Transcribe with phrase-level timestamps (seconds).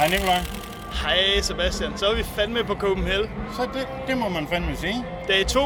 [0.00, 0.42] Hej Nikolaj.
[1.02, 3.30] Hej Sebastian, så er vi fandme på Copenhagen.
[3.56, 5.04] Så det, det må man fandme sige.
[5.28, 5.60] Dag 2.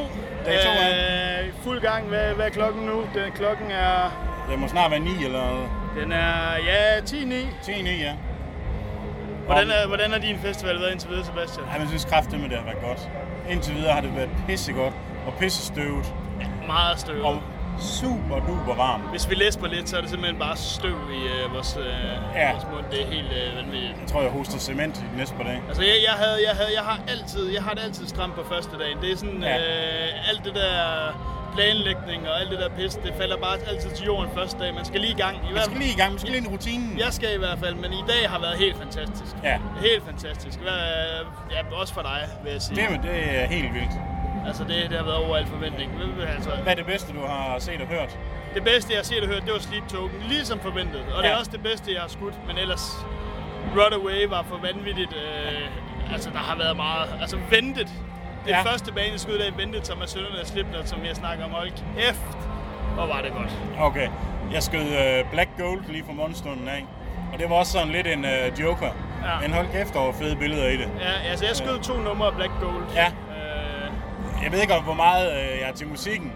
[0.47, 1.47] Dag to, ja.
[1.47, 2.09] øh, Fuld gang.
[2.09, 3.01] Hvad, hvad er klokken nu?
[3.15, 4.11] Den, klokken er...
[4.51, 5.69] Det må snart være 9 eller
[6.01, 7.65] Den er, ja, 10-9.
[7.65, 8.13] 10 9, ja.
[9.47, 11.67] Hvordan er, hvordan er din festival været indtil videre, Sebastian?
[11.75, 13.09] Ja, jeg synes kraftigt med det har været godt.
[13.51, 14.95] Indtil videre har det været pissegodt
[15.27, 16.15] og pissestøvet
[16.67, 17.25] Meget støv.
[17.25, 17.43] og
[17.81, 19.11] super duper varmt.
[19.11, 21.87] Hvis vi læser på lidt, så er det simpelthen bare støv i øh, vores, øh,
[22.35, 22.53] Ja.
[22.53, 22.85] vores mund.
[22.91, 23.95] Det er helt øh, vanvittigt.
[24.01, 25.63] Jeg tror, jeg hoster cement i de næste par dage.
[25.69, 28.45] Altså, jeg, jeg, havde, jeg, havde, jeg har altid, jeg har det altid stramt på
[28.53, 28.99] første dagen.
[29.03, 29.57] Det er sådan, Ja.
[29.57, 30.73] øh, alt det der
[31.55, 34.75] planlægning og alt det der pis, det falder bare altid til jorden første dag.
[34.75, 35.37] Man skal lige i gang.
[35.49, 36.99] I hvert skal lige i gang, måske lige ind i rutinen.
[36.99, 39.33] Jeg skal i hvert fald, men i dag har været helt fantastisk.
[39.43, 39.59] Ja.
[39.81, 40.59] Helt fantastisk.
[41.51, 42.77] Ja, også for dig, vil jeg sige.
[42.77, 43.91] Det, det er helt vildt.
[44.47, 45.91] Altså, det, det har været over al forventning.
[46.37, 48.19] Altså, Hvad er det bedste, du har set og hørt?
[48.55, 50.23] det bedste, jeg har set og hørt, det var Sleep Token.
[50.29, 51.01] Ligesom forventet.
[51.17, 51.35] Og det Ja.
[51.35, 52.35] er også det bedste, jeg har skudt.
[52.47, 53.07] Men ellers,
[53.77, 55.13] Runaway var for vanvittigt.
[55.13, 57.09] Øh, altså, der har været meget.
[57.21, 57.89] Altså, ventet.
[58.45, 58.63] Det Ja.
[58.63, 61.51] første baneskud, der ventet Thomas Sønderne og Slipknot, som jeg snakker om.
[61.51, 62.39] Hold kæft,
[62.95, 63.51] hvor var det godt.
[63.79, 64.09] Okay.
[64.53, 66.85] Jeg skød uh, Black Gold lige fra morgenstunden af.
[67.33, 68.87] Og det var også sådan lidt en uh, joker.
[69.25, 69.41] Ja.
[69.41, 70.89] Men hold kæft, der var fede billeder i det.
[71.01, 72.85] Ja, altså, jeg skød to numre af Black Gold.
[72.95, 73.13] Ja.
[74.45, 76.33] Øh, Jeg ved ikke, om hvor meget uh, jeg er til musikken.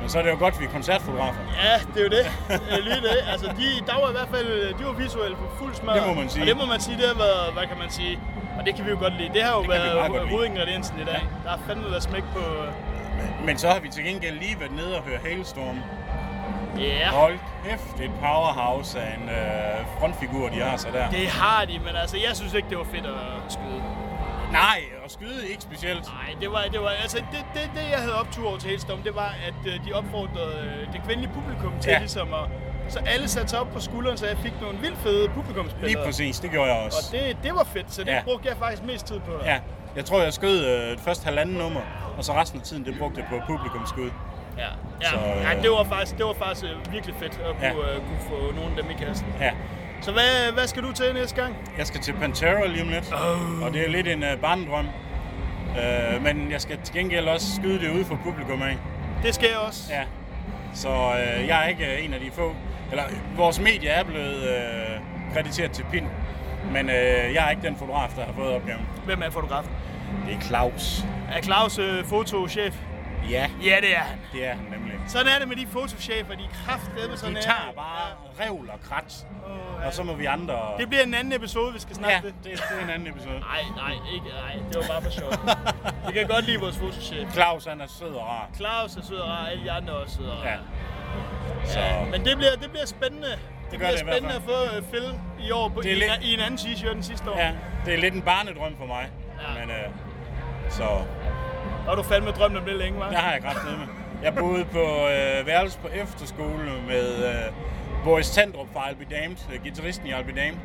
[0.00, 1.40] Men så er det jo godt, vi er koncertfotografer.
[1.64, 2.26] Ja, det er jo det.
[2.72, 3.16] Øh, Lige det.
[3.32, 5.92] Altså, de, der var i hvert fald, de var visuelle på fuld smør.
[5.92, 6.42] Det må man sige.
[6.42, 8.18] Og det må man sige, det har været, hvad kan man sige,
[8.58, 9.30] og det kan vi jo godt lide.
[9.34, 11.22] Det har jo Det været hovedingrediensen i dag.
[11.44, 12.40] Der har fandme været smæk på...
[13.44, 15.78] Men så har vi til gengæld lige været nede og høre Hailstorm.
[16.78, 21.10] Ja, Hold kæft, det er et powerhouse af en øh, frontfigur, de har så der.
[21.10, 23.82] det har de, men altså, jeg synes ikke, det var fedt at skyde.
[24.52, 24.80] Nej,
[25.12, 26.02] skyde ikke specielt.
[26.06, 28.98] Nej, det var, det var, altså, det, det, det jeg havde optur over til Hailstorm,
[29.02, 31.98] det var, at øh, de opfordrede øh, det kvindelige publikum til Ja.
[31.98, 32.46] ligesom at...
[32.88, 35.94] Så alle satte sig op på skulderen, så jeg fik nogle vildt fede publikumsbilleder.
[35.98, 37.08] Lige præcis, det gjorde jeg Og også.
[37.12, 38.22] det, det var fedt, så det Ja.
[38.24, 39.32] brugte jeg faktisk mest tid på.
[39.44, 39.58] Ja,
[39.96, 41.80] jeg tror, jeg skød øh, det første halvanden nummer,
[42.18, 44.10] og så resten af tiden, det brugte jeg på publikumskud.
[44.58, 44.62] Ja,
[45.02, 45.08] ja.
[45.10, 47.96] Så, øh, ja det var faktisk, det var faktisk øh, virkelig fedt at kunne, Ja.
[47.96, 49.26] uh, kunne få nogle af dem i kassen.
[49.40, 49.50] Ja,
[50.02, 51.56] Så hvad, hvad skal du til næste gang?
[51.78, 53.62] jeg skal til Pantera lige om lidt, Oh.
[53.62, 54.86] og det er lidt en uh, barndrøm.
[55.68, 58.76] Uh, men jeg skal til gengæld også skyde det ude for publikum af.
[59.22, 59.82] Det skal jeg også.
[59.90, 60.02] Ja.
[60.74, 62.54] Så øh, jeg er ikke øh, en af de få,
[62.90, 63.04] eller
[63.36, 66.04] vores medie er blevet øh, krediteret til PIN,
[66.72, 66.94] men øh,
[67.34, 68.86] jeg er ikke den fotograf, der har fået opgaven.
[69.04, 69.70] Hvem er fotografen?
[70.26, 71.04] Det er Claus.
[71.32, 72.74] Er Claus øh, fotochef?
[73.30, 74.18] Ja, Ja, det er han.
[74.32, 74.92] det er han nemlig.
[75.08, 77.42] Sådan er det med de fotochefer, de er kraftedeme sådan De er.
[77.42, 78.06] tager bare
[78.46, 79.26] revl og krat,
[79.80, 79.86] ja.
[79.86, 80.58] og så må vi andre...
[80.78, 82.34] Det bliver en anden episode, vi skal snakke Ja, det.
[82.44, 83.40] det, det er en anden episode.
[83.52, 84.52] Nej, nej, ikke, nej.
[84.68, 85.30] Det var bare for sjov.
[86.08, 87.32] Vi kan godt lide vores fotochef.
[87.32, 88.48] Claus, han er sød og rar.
[88.56, 90.48] Claus er sød og rar, alle de andre er også søde og rar.
[90.48, 90.56] Ja.
[91.64, 93.28] Så Ja, men det bliver, det bliver spændende.
[93.28, 93.38] Det,
[93.70, 95.94] gør bliver det i hvert spændende at få uh, Phil i år på, Det i,
[95.94, 97.38] lidt- en, i en anden t-shirt end sidste år.
[97.38, 97.52] ja,
[97.84, 99.08] det er lidt en barnedrøm for mig.
[99.42, 99.60] Ja.
[99.60, 99.84] Men øh,
[100.70, 100.84] så
[101.88, 103.10] og du fandme drømt om det længe, hva'?
[103.10, 103.86] der har jeg kraft med.
[104.22, 104.78] Jeg boede på
[105.08, 107.52] øh, værelse på efterskole med øh,
[108.04, 110.60] Boris Tandrup fra Albi Damned, øh, gitarristen i Albi Damned.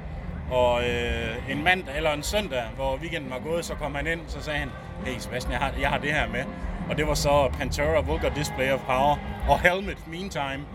[0.51, 4.19] Og øh, en mandag eller en søndag, hvor weekenden var gået, så kom han ind,
[4.27, 4.69] så sagde han,
[5.05, 6.43] hey Sebastian, jeg har, jeg har det her med.
[6.89, 9.17] Og det var så Pantera Vulgar Display of Power
[9.49, 10.65] og Helmet Meantime.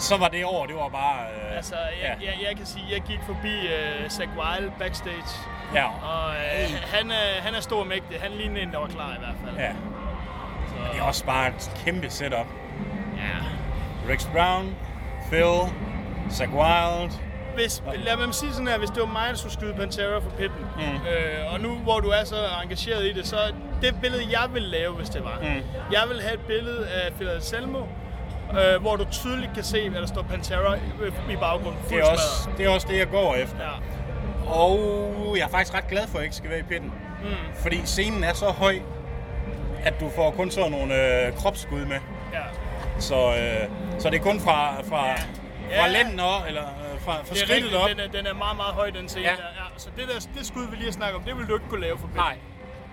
[0.00, 1.20] Så var det år, det var bare...
[1.50, 2.26] Øh, Altså, jeg, ja.
[2.30, 5.30] jeg, jeg kan sige, jeg gik forbi uh, Zach Wilde backstage,
[5.74, 5.84] ja.
[5.86, 8.20] og uh, han, er, han er stor og mægtig.
[8.20, 9.56] Han lignede en, der var klar i hvert fald.
[9.66, 9.72] ja.
[10.68, 12.46] Så, Det er også bare et kæmpe setup.
[13.16, 13.36] ja.
[14.12, 14.76] Rex Brown,
[15.30, 15.72] Phil,
[16.30, 17.12] Zach Wilde.
[17.54, 20.30] Hvis, lad mig sige sådan her, hvis det var mig, der skulle skyde Pantera for
[20.30, 20.82] pitten, Mm.
[20.82, 23.36] øh, og nu hvor du er så engageret i det, så
[23.82, 25.62] det billede, jeg ville lave, hvis det var, Mm.
[25.92, 27.82] jeg vil have et billede af Phil Anselmo,
[28.58, 30.78] øh, hvor du tydeligt kan se, at der står Pantera i,
[31.32, 31.80] i baggrunden.
[31.90, 33.56] Det er, også, det er også det, jeg går efter.
[33.62, 34.50] Ja.
[34.52, 36.92] Og jeg er faktisk ret glad for, at jeg ikke skal være i pitten.
[37.22, 37.28] Mm.
[37.54, 38.78] Fordi scenen er så høj,
[39.84, 41.98] at du får kun sådan nogle øh, kropsskud med.
[42.32, 42.38] ja.
[42.98, 43.68] Så, øh,
[43.98, 45.14] så det er kun fra, fra, Ja.
[45.14, 45.88] fra Ja.
[45.88, 47.88] lænden op, eller øh, fra, fra skridtet rigtigt, op.
[47.88, 49.30] den er, den er meget, meget høj, den scene Ja.
[49.30, 49.42] der.
[49.42, 51.68] Ja, så det, der, det skud, vi lige har snakket om, det vil du ikke
[51.68, 52.22] kunne lave for pitten.
[52.22, 52.36] Nej.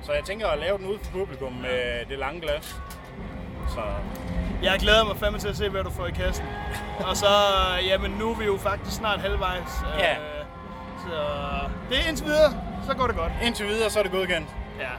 [0.01, 2.75] Så jeg tænker at lave den ude for publikum med det lange glas.
[3.69, 3.81] Så
[4.63, 6.45] Jeg glæder mig fandme til at se, hvad du får i kassen.
[6.99, 7.27] Og så,
[7.85, 9.71] jamen nu er vi jo faktisk snart halvvejs.
[9.99, 10.11] Ja.
[10.13, 10.45] Øh,
[11.03, 11.13] så
[11.89, 12.51] det er indtil videre,
[12.87, 13.31] så går det godt.
[13.43, 14.47] indtil videre, så er det godkendt.
[14.79, 14.89] Ja.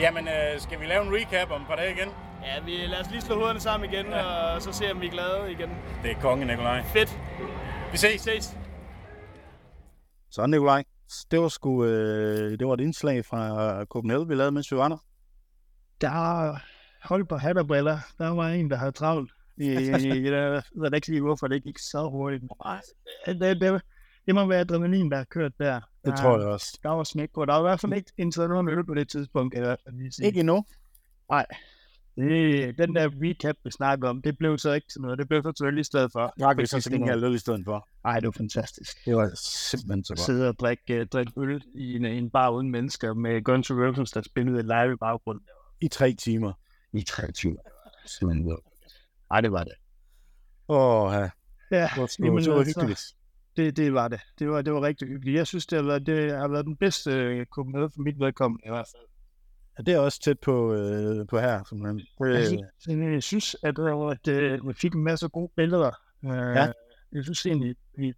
[0.00, 2.08] Jamen, øh, skal vi lave en recap om et par dage igen?
[2.44, 4.18] Ja, vi lad os lige slå hovederne sammen igen, Ja.
[4.18, 4.54] ja.
[4.54, 5.70] og så se, om vi er glade igen.
[6.02, 6.82] Det er kongen, Nikolaj.
[6.84, 7.18] Fedt.
[7.92, 8.20] Vi ses.
[8.20, 8.56] Ses.
[10.30, 10.84] Så Nikolaj,
[11.30, 14.88] det var sgu, øh, det var et indslag fra Copenhagen, vi lavede, mens vi var
[14.88, 14.98] der.
[17.08, 17.98] Hold på hat og briller.
[18.18, 19.32] Der var en, der havde travlt.
[19.58, 22.42] Der, jeg ved ikke lige, hvorfor det gik så hurtigt.
[23.26, 23.82] Det, det,
[24.26, 25.80] det, må være adrenalin, der har kørt der.
[26.04, 26.78] Det tror jeg også.
[26.82, 27.44] Der var smæk på.
[27.44, 29.76] Der var i hvert fald ikke indtaget nogen øl på det tidspunkt, jeg
[30.10, 30.26] sige.
[30.26, 30.64] Ikke endnu.
[31.30, 31.46] Nej.
[32.16, 35.18] Det, den der recap, vi snakker om, det blev så ikke til noget.
[35.18, 36.34] Det blev så til øl i stedet for.
[36.40, 37.88] Drak vi så til gengæld øl i stedet for.
[38.04, 39.04] Ej, det var fantastisk.
[39.04, 40.20] Det var simpelthen så godt.
[40.20, 43.74] Sidde og drikke, uh, drikke øl i en, en bar uden mennesker med Guns N'
[43.74, 45.44] Roses, der spillede live i baggrunden.
[45.80, 46.52] I tre timer.
[46.92, 47.56] I 23.
[48.06, 48.56] Simpelthen.
[49.30, 49.72] Ej, det var det.
[50.68, 51.18] Åh, ja.
[51.70, 53.00] Ja, Det var, jamen, det var altså, hyggeligt.
[53.56, 54.20] Det, det var det.
[54.38, 55.36] Det var, det var rigtig hyggeligt.
[55.36, 58.62] Jeg synes, det har været, det har været den bedste øh, Copenhagen for mit vedkommende
[58.66, 59.02] i hvert fald.
[59.78, 62.00] Ja, det er også tæt på, øh, på her, simpelthen.
[62.20, 65.90] Jeg Det, synes, jeg synes at, øh, at øh, vi fik en masse gode billeder.
[66.24, 66.72] Øh, Ja.
[67.12, 68.12] Jeg synes egentlig, vi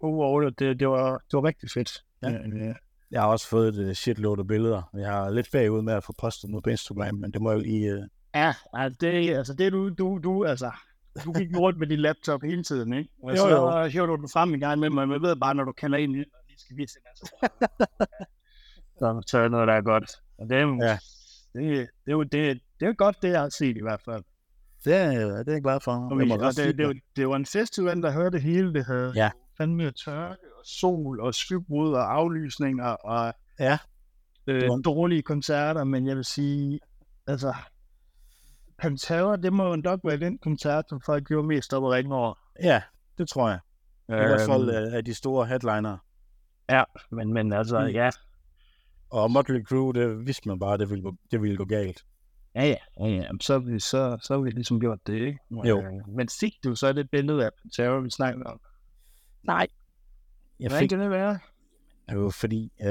[0.00, 2.04] overall, det, det, var, det var rigtig fedt.
[2.22, 2.32] Ja.
[2.32, 2.74] Øh,
[3.10, 4.82] jeg har også fået et uh, shitload af billeder.
[4.94, 7.58] Jeg har lidt bagud med at få postet noget på Instagram, men det må jeg
[7.58, 7.96] jo lige...
[7.98, 8.04] Uh...
[8.34, 10.70] Ja, altså det, altså det du, du, du, altså,
[11.24, 13.10] du gik rundt med din laptop hele tiden, ikke?
[13.22, 13.84] Og Jo, så jo.
[13.88, 15.98] hiver du den frem en gang med mig, men jeg ved bare, når du kalder
[15.98, 16.16] ind, og
[16.48, 17.36] lige skal vise det, altså.
[18.98, 20.10] så tør noget, der er godt.
[20.38, 20.98] Og det, Ja.
[21.54, 24.22] det, det, jo det, det er godt, det jeg har set i hvert fald.
[24.84, 25.92] Det er, det er jeg glad for.
[25.92, 28.74] Og, Jeg og det, det, var- det, var en festival, der hørte det hele.
[28.74, 29.30] Det havde Ja.
[29.58, 33.78] fandme tørke sol og skybrud og aflysninger og Ja.
[34.46, 36.80] øh, var- dårlige koncerter, men jeg vil sige,
[37.26, 37.54] altså,
[38.78, 42.14] Pantera, det må jo nok være den koncert, som folk gjorde mest op og ringe
[42.14, 42.34] over.
[42.62, 42.82] Ja,
[43.18, 43.58] det tror jeg.
[44.08, 45.98] I hvert fald Øhm, uh, af de store headliner.
[46.70, 47.86] Ja, men, men altså, Mm.
[47.86, 48.10] ja.
[49.10, 52.04] Og Motley Crue, det vidste man bare, det ville gå, det ville gå galt.
[52.54, 55.38] Ja, ja, ja, Så, har vi, så, så vi ligesom gjort det, ikke?
[55.64, 55.78] Jo.
[55.82, 58.60] Øh, Men fik du så det billede af Pantera, vi snakker om?
[59.42, 59.66] Nej.
[60.60, 61.38] Jeg Hvordan fik kan det være?
[62.08, 62.88] det var fordi, øh,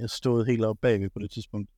[0.00, 1.70] jeg stod helt oppe bagved på det tidspunkt.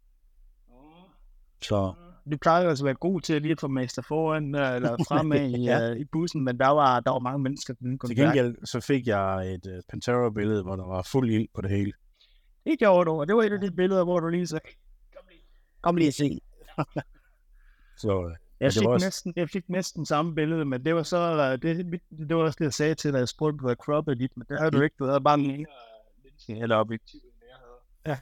[1.62, 1.94] Så
[2.30, 4.74] Du plejer jo altså at være god til at lige at få mester foran øh,
[4.76, 5.78] eller fremad i, Ja.
[5.78, 5.94] ja.
[5.94, 9.54] i bussen, men der var, der var mange mennesker, kunne til gengæld så fik jeg
[9.54, 11.92] et uh, Pantera-billede, hvor der var fuld ild på det hele.
[12.64, 14.68] Det gjorde du, og det var et af de billeder, hvor du lige sagde,
[15.82, 16.40] Kom lige og se.
[18.02, 21.02] så øh, jeg, det fik også- næsten, jeg fik næsten samme billede, men det var
[21.02, 23.76] så, øh, det, det var også det, jeg sagde til dig, jeg spurgte, du havde
[23.76, 25.66] croppet lidt, men det havde du ikke, du havde bare en
[26.48, 28.16] eller objektiv, end jeg havde.
[28.16, 28.18] Ja.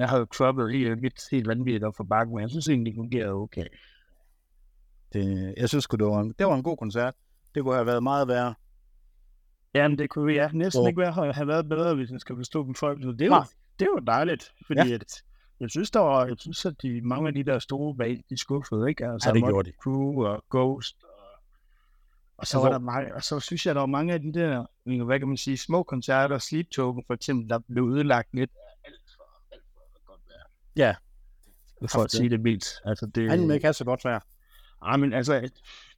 [0.00, 2.98] Jeg havde croppet helt, helt, helt vanvittigt op for bakken, men jeg synes egentlig, det
[2.98, 3.66] fungerede okay.
[5.12, 7.14] det, jeg synes det var, en, det var en god koncert.
[7.54, 8.54] Det kunne have været meget værre.
[9.74, 12.64] Jamen, det kunne ja, næsten Hvor- ikke være, have været bedre, hvis jeg skal forstå
[12.64, 13.18] dem folk.
[13.18, 14.94] Det var, det var dejligt, fordi ja.
[14.94, 15.22] at,
[15.60, 18.38] jeg synes, der var, jeg synes, at de, mange af de der store bag, de
[18.38, 19.06] skuffede, ikke?
[19.06, 19.76] Altså, Ja, det gjorde de.
[19.82, 20.96] Crue og Ghost.
[21.02, 21.08] Og,
[22.36, 25.04] og så var der mange, og så synes jeg, der var mange af de der,
[25.04, 28.50] hvad kan man sige, små koncerter, Sleep Token for eksempel, der blev ødelagt lidt
[28.84, 30.44] alt for, alt for godt vejr.
[30.76, 30.94] Ja.
[31.88, 32.66] For at sige det mildt.
[32.84, 34.20] Altså, det, Han ikke have så godt vejr.
[34.82, 35.50] Ej, men altså,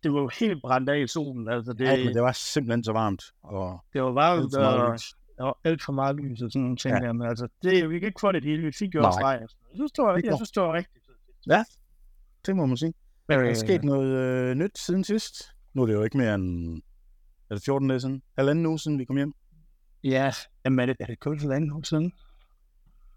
[0.03, 1.49] det var jo helt brændt af i solen.
[1.49, 3.23] Altså, det, Det, ja, men det var simpelthen så varmt.
[3.43, 4.99] Og det var varmt, og.
[5.41, 7.01] Der var alt for meget lys og sådan nogle ting Ja.
[7.01, 7.07] ja.
[7.07, 9.07] der, men altså, det, vi kan ikke få det hele, vi fik jo Nej.
[9.09, 9.39] også streg.
[9.41, 11.05] Jeg synes, det var, jeg synes, det var rigtigt.
[12.47, 12.95] det må man sige.
[13.29, 15.35] Men, Der er sket noget øh, nyt siden sidst.
[15.75, 16.83] Nu er det jo ikke mere end
[17.51, 18.23] er det 14 dage siden?
[18.39, 19.35] Halvanden uge siden, vi kom hjem.
[20.05, 20.33] Ja,
[20.65, 22.13] jamen, er det, er det kun for anden uge siden?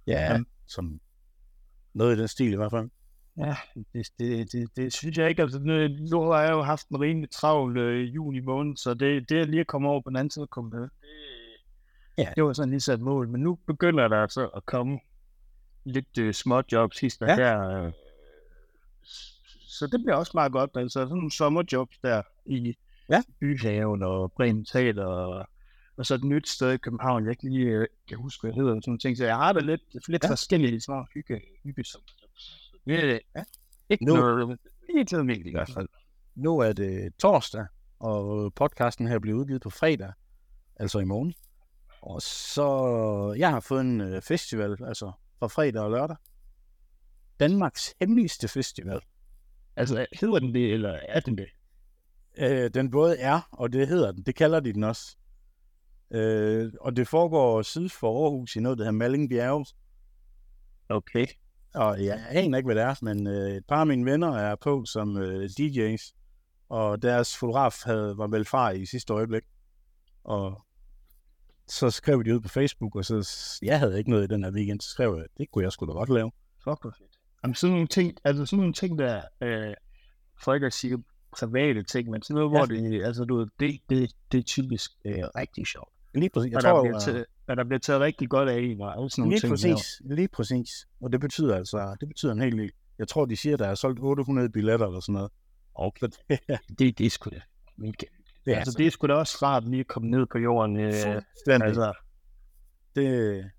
[0.07, 0.21] Ja.
[0.31, 0.45] Jamen.
[0.67, 0.99] Som
[1.93, 2.89] noget i den stil i hvert fald.
[3.37, 3.55] Ja,
[3.93, 5.41] det, det, det, det synes jeg ikke.
[5.41, 9.29] Altså, nu, nu har jeg jo haft en rimelig travl øh, juni måned, så det,
[9.29, 10.81] det er lige at komme over på den anden side, komme med.
[10.81, 10.89] Det,
[12.17, 12.33] Ja.
[12.35, 14.99] det var sådan lige sat mål, men nu begynder der altså at komme
[15.83, 17.31] lidt øh, små jobs hister Ja.
[17.31, 17.37] ja.
[17.37, 17.85] her.
[17.85, 17.91] Øh,
[19.67, 22.75] så det bliver også meget godt, altså sådan nogle sommerjobs der i
[23.09, 23.23] Ja.
[23.39, 25.47] Byhaven og Bremen Teater og,
[25.97, 28.61] og så et nyt sted i København, jeg ikke lige øh, kan huske, hvad det
[28.61, 30.27] hedder, sådan nogle ting, så jeg har det lidt, lidt Ja.
[30.27, 30.31] ja.
[30.31, 32.71] forskellige nogle hygge, hygge sommerjobs.
[32.85, 33.43] Det er Ja.
[33.89, 34.59] ikke Nu- noget,
[35.17, 35.87] noget vigtigt i hvert fald.
[36.35, 37.65] Nu er det torsdag,
[37.99, 40.11] og podcasten her bliver udgivet på fredag,
[40.75, 41.33] altså i morgen.
[42.03, 46.15] Og så, jeg har fået en øh, festival, altså fra fredag og lørdag.
[47.39, 48.99] Danmarks hemmeligste festival.
[49.75, 51.47] Altså, hedder den det, eller er den det?
[52.37, 54.23] Øh, den både er, og det hedder den.
[54.23, 55.17] Det kalder de den også.
[56.11, 59.65] Øh, og det foregår syd for Aarhus i noget, der hedder Malling Bjerge.
[60.89, 61.27] Okay.
[61.73, 64.55] Og jeg aner ikke, hvad det er, men øh, et par af mine venner er
[64.55, 66.13] på som øh, DJ's.
[66.69, 69.43] Og deres fotograf havde, var meldt fra i sidste øjeblik.
[70.23, 70.65] Og
[71.73, 73.29] så skrev de ud på Facebook, og så
[73.61, 75.85] jeg havde ikke noget i den her weekend, så skrev jeg, det kunne jeg sgu
[75.85, 76.31] da godt lave.
[76.63, 77.11] Fuck, hvor fedt.
[77.43, 79.73] Jamen, sådan nogle ting, altså sådan nogle ting, der, øh,
[80.43, 81.03] for ikke at sige
[81.37, 82.57] private ting, men sådan noget, Ja.
[82.57, 85.89] hvor det, altså du ved, det, det, det er typisk øh, rigtig sjovt.
[86.15, 86.49] Lige præcis.
[86.51, 88.81] Jeg og tror, der bliver, at- taget, og der bliver taget rigtig godt af en,
[88.81, 89.51] og alle sådan nogle Lige ting.
[89.51, 90.87] præcis, lige præcis.
[91.01, 92.71] Og det betyder altså, det betyder en hel del.
[92.99, 95.31] Jeg tror, de siger, der er solgt 800 billetter eller sådan noget.
[95.75, 96.07] Okay.
[96.79, 97.41] Det, det er sgu da
[97.77, 98.05] mega.
[98.45, 98.77] Det er altså, så.
[98.77, 100.79] det er sgu da også rart lige at komme ned på jorden.
[100.79, 101.67] Øh, Fuldstændig.
[101.67, 101.93] altså,
[102.95, 103.05] Det,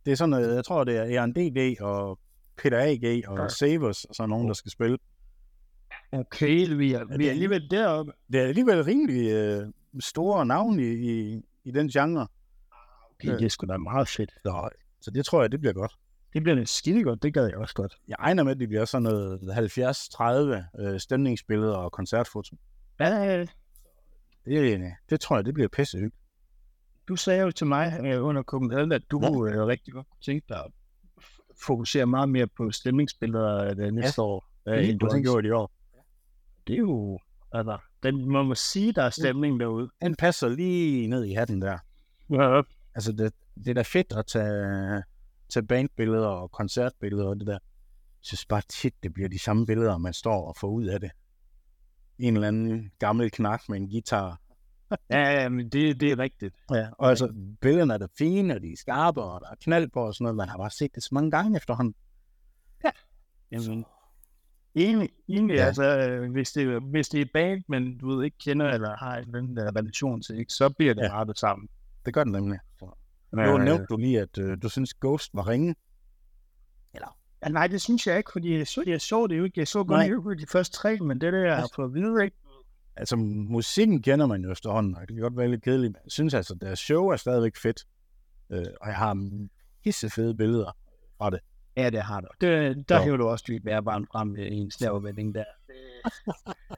[0.06, 2.18] det er sådan noget, jeg tror, det er Aaron DD og
[2.56, 3.24] Peter A.G.
[3.28, 3.42] og Ja.
[3.42, 3.48] ja.
[3.48, 4.98] Savers og sådan nogen, der skal spille.
[6.12, 8.12] okay, vi er, vi er alligevel deroppe.
[8.32, 9.66] Det er alligevel rimelig øh,
[10.00, 12.26] store navne i, i, i den genre.
[13.14, 14.30] Okay, det er sgu da meget fedt.
[14.42, 14.68] Så,
[15.00, 15.92] så det tror jeg, det bliver godt.
[16.32, 17.94] Det bliver da skide godt, det gad jeg også godt.
[18.08, 19.40] Jeg regner med, at det bliver sådan noget
[20.78, 22.56] 70-30 øh, stemningsbilleder og koncertfoto.
[23.00, 23.44] Ja,
[24.44, 26.24] Det, det tror jeg, det bliver pisse hyggeligt.
[27.08, 30.46] du sagde jo til mig øh, under Copenhagen, at du øh, rigtig godt kunne tænke
[30.48, 30.70] dig at
[31.66, 34.44] fokusere meget mere på stemningsbilleder øh, næste år.
[34.68, 35.72] Øh, end du har gjort i år.
[36.66, 37.18] Det er jo,
[37.52, 39.90] altså, den, man må sige, der er stemning derude.
[40.02, 41.78] Den passer lige ned i hatten der.
[42.30, 42.62] Ja,
[42.94, 45.02] Altså, det, det er da fedt at tage,
[45.48, 47.52] tage bandbilleder og koncertbilleder og det der.
[47.52, 47.60] Jeg
[48.20, 51.10] synes bare tit, det bliver de samme billeder, man står og får ud af det.
[52.18, 54.40] En eller anden gammel knak med en guitar.
[55.10, 56.54] ja, ja men det, det er rigtigt.
[56.70, 59.88] Ja, og altså, billederne er da fine, og de er skarpe, og der er knald
[59.90, 60.36] på og sådan noget.
[60.36, 61.94] Man har bare set det så mange gange efterhånden.
[63.52, 63.84] Jamen,
[64.74, 65.60] egentlig, egentlig Ja.
[65.60, 65.66] ja.
[65.66, 69.16] altså, øh, hvis det, hvis det er band, men du ved ikke kender eller har
[69.16, 71.18] en den der relation til, ikke, så bliver det Ja.
[71.18, 71.24] ja.
[71.24, 71.70] meget
[72.06, 72.58] det gør den nemlig.
[73.32, 75.74] Nu nævnte du lige, at øh, du synes Ghost var ringe.
[77.44, 79.60] Ja, nej, det synes jeg ikke, fordi jeg så, jeg så det jo ikke.
[79.60, 80.06] Jeg så Nej.
[80.06, 82.36] lige de første tre, men det der, jeg har fået at vide, ikke?
[82.96, 86.12] Altså, musikken kender man jo efterhånden, og det kan godt være lidt kedeligt, men jeg
[86.12, 87.84] synes altså, deres show er stadigvæk fedt.
[88.50, 89.28] Øh, og jeg har
[89.84, 90.76] hisse fede billeder
[91.18, 91.40] fra det.
[91.76, 92.28] Ja, det har du.
[92.40, 95.44] Det, der hæver du også dybt bærbaren frem i en snævervending der.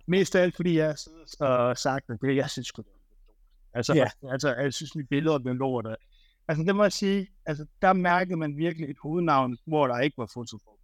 [0.06, 0.96] Mest af alt, fordi jeg
[1.40, 2.82] og sagt, at det, jeg synes sgu.
[3.74, 4.08] Altså, ja.
[4.30, 5.86] altså, jeg synes, mit billeder blev lort.
[6.48, 10.18] Altså, det må jeg sige, altså, der mærkede man virkelig et hovednavn, hvor der ikke
[10.18, 10.76] var fotoforbud.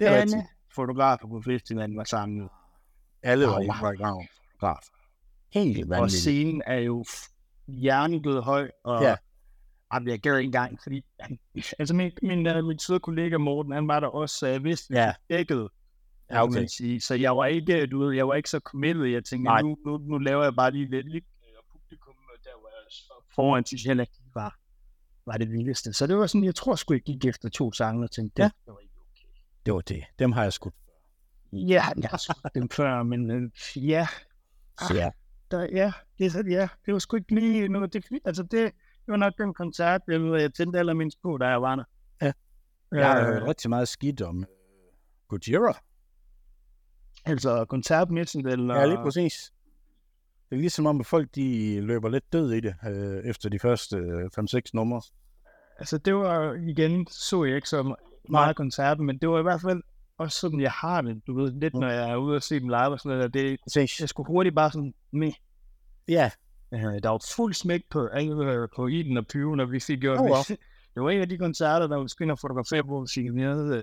[0.00, 0.42] Det er rigtigt.
[0.74, 2.48] Fotografer på festivalen var samlet.
[3.22, 3.76] Alle var Wow, i wow.
[3.82, 4.28] background.
[4.58, 4.84] Klart.
[5.52, 6.20] Helt Og vanvittigt.
[6.20, 7.04] scenen er jo
[7.68, 9.08] hjernedød høj, og Ja.
[9.08, 9.16] ja.
[9.94, 11.38] Jamen, jeg gad ikke engang, fordi han,
[11.78, 14.94] altså min, min, uh, min søde kollega Morten, han var der også, så jeg vidste,
[14.94, 15.04] Ja.
[15.30, 15.36] ja.
[15.36, 15.68] dækket,
[16.30, 16.66] Ja, okay.
[16.66, 17.00] sige.
[17.00, 19.04] Så jeg var ikke, du ved, jeg var ikke så committed.
[19.04, 19.62] Jeg tænkte, Nej.
[19.62, 21.24] nu, nu, nu, laver jeg bare lige lidt, lidt
[21.58, 24.58] og publikum, og der var jeg så foran, synes jeg heller ikke, var,
[25.26, 25.92] var det vildeste.
[25.92, 28.44] Så det var sådan, jeg tror sgu, jeg gik efter to sange og tænkte, Ja.
[28.66, 29.28] det, var ikke okay.
[29.66, 30.04] Det var det.
[30.18, 30.74] Dem har jeg skudt.
[31.52, 33.50] Ja, jeg har skudt dem før, men øh,
[33.88, 34.06] ja,
[34.88, 35.10] Så ja.
[35.50, 38.72] der, ja, det, er ja, det var sgu ikke lige noget, det, altså det, det
[39.08, 41.84] var nok den koncert, jeg, jeg tændte allermindst på, da jeg var der.
[42.22, 42.32] Ja.
[42.92, 44.46] Jeg har Øh, hørt rigtig meget skidt om øh,
[45.28, 45.78] Gojira.
[47.24, 48.74] Altså koncertmæssigt, eller...
[48.76, 49.52] Ja, lige præcis.
[50.52, 53.58] Det er ligesom om, at folk de løber lidt død i det, øh, efter de
[53.58, 55.02] første øh, 5-6 numre.
[55.78, 57.94] Altså det var, igen, så jeg ikke så
[58.28, 59.82] meget koncerten, men det var i hvert fald
[60.18, 61.80] også sådan, jeg har det, du ved, lidt Mm.
[61.80, 64.00] når jeg er ude og se dem live og sådan noget, det, Præcis.
[64.00, 65.32] jeg skulle hurtigt bare sådan med.
[66.08, 66.30] Ja,
[66.72, 70.24] der var fuld smæk på, øh, på Iden og Pyven, og vi fik gjort, Oh,
[70.24, 70.42] wow.
[70.94, 73.08] det var en af de koncerter, der var skulle fotografere på, og
[73.76, 73.82] øh,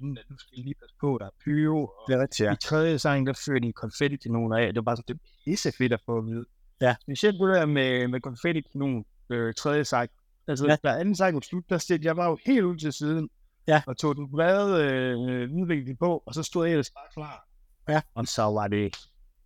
[0.00, 2.52] inden at du skal lige passe på, der er pyro, og det er rigtigt, ja.
[2.52, 4.66] i tredje sang, der førte de konfetti til nogen af.
[4.66, 6.44] Det var bare sådan, det er pisse fedt at få at vide.
[6.80, 6.96] Ja.
[7.02, 10.10] Specielt det der med, med konfetti til nogen øh, tredje sang.
[10.48, 10.76] Altså, Ja.
[10.84, 13.28] da anden sang var slut, der stillede jeg var jo helt ud til siden.
[13.68, 13.82] Ja.
[13.86, 17.48] Og tog den brede øh, udvikling på, og så stod jeg ellers bare klar.
[17.88, 18.00] Ja.
[18.14, 18.96] Og så var det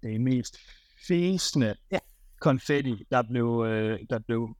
[0.02, 0.56] det mest
[1.08, 1.98] fæsende Ja.
[2.40, 4.56] konfetti, der blev, øh, der blev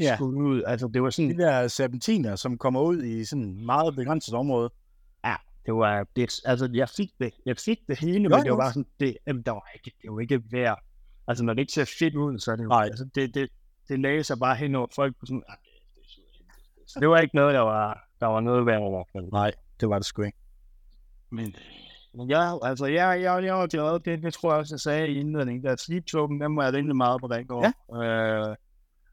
[0.00, 0.16] Ja.
[0.16, 0.62] skudt ud.
[0.66, 4.34] Altså, det var sådan, De der serpentiner, som kommer ud i sådan et meget begrænset
[4.34, 4.70] område.
[5.66, 8.56] Det var, det, altså jeg fik det, jeg fik det hele, Jo, men det var
[8.56, 10.78] bare sådan, det, jamen, der var ikke, det var ikke værd.
[11.28, 12.84] Altså når det ikke ser fedt ud, så er det jo, Nej.
[12.84, 13.48] altså det, det,
[13.88, 15.70] det lagde sig bare hen over folk på sådan, ah, det,
[16.76, 19.04] det, så- det var ikke noget, der var, der var noget værd over.
[19.32, 20.38] Nej, det var det sgu ikke.
[21.30, 21.54] men,
[22.14, 25.08] men jeg, altså jeg, jeg, jeg var glad, det, det tror jeg også, jeg sagde
[25.08, 27.62] i indledningen, der Sleep Token, dem var jeg rimelig meget på den går.
[27.64, 27.72] Ja.
[28.50, 28.54] Uh,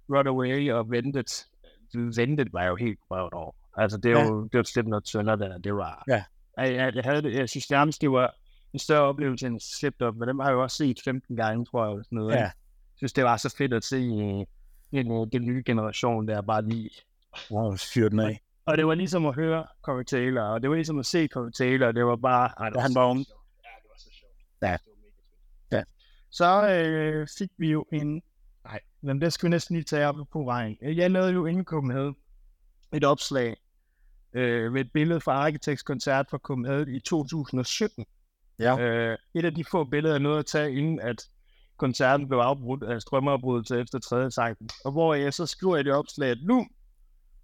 [0.09, 1.45] Runaway og Ventet,
[1.93, 3.51] Ventet var jo helt røvet over.
[3.77, 4.25] Altså det er Ja.
[4.25, 6.23] jo, det var slemt noget sønder der, det var, Ja.
[6.57, 8.35] jeg, jeg, jeg, havde det, jeg synes nærmest, det var
[8.73, 11.65] en større oplevelse end Slipped Up, men dem har jeg jo også set 15 gange,
[11.65, 12.33] tror jeg, eller sådan noget.
[12.33, 12.39] Ja.
[12.41, 12.51] Jeg
[12.97, 14.45] synes, det var så fedt at se øh,
[15.03, 16.89] den, øh, den nye generation der bare lige.
[17.51, 18.41] Wow, fyr den af.
[18.65, 21.51] Og det var ligesom at høre Corey Taylor, og det var ligesom at se Corey
[21.51, 22.49] Taylor, og det var bare...
[22.57, 23.19] Ej, det Da han var ung.
[23.19, 24.33] Ja, det var så sjovt.
[24.61, 24.77] Ja.
[25.71, 25.77] Var.
[25.77, 25.83] Ja.
[26.29, 28.21] Så øh, fik vi jo en...
[28.65, 30.77] Nej, men det skal vi næsten lige tage op på vejen.
[30.81, 32.15] Jeg lavede jo Copenhagen
[32.93, 33.57] et opslag
[34.33, 38.05] øh, med et billede fra Architects koncert fra Copenhagen i 2017.
[38.59, 38.79] Ja.
[38.79, 41.29] Øh, et af de få billeder, jeg nåede at tage, inden at
[41.77, 44.57] koncerten blev afbrudt af strømafbrydelse efter tredje sang.
[44.85, 46.67] Og hvor jeg så skriver i det opslag, at nu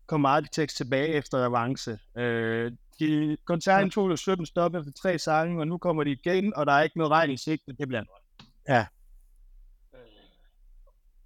[0.08, 2.00] kommer Architects tilbage efter avance.
[2.18, 6.66] Øh, de, koncerten i 2017 stoppede efter tre sange, og nu kommer de igen, og
[6.66, 7.76] der er ikke noget regn i sigte.
[7.80, 8.24] Det bliver noget.
[8.70, 8.86] Ja.
[9.94, 10.00] Øh,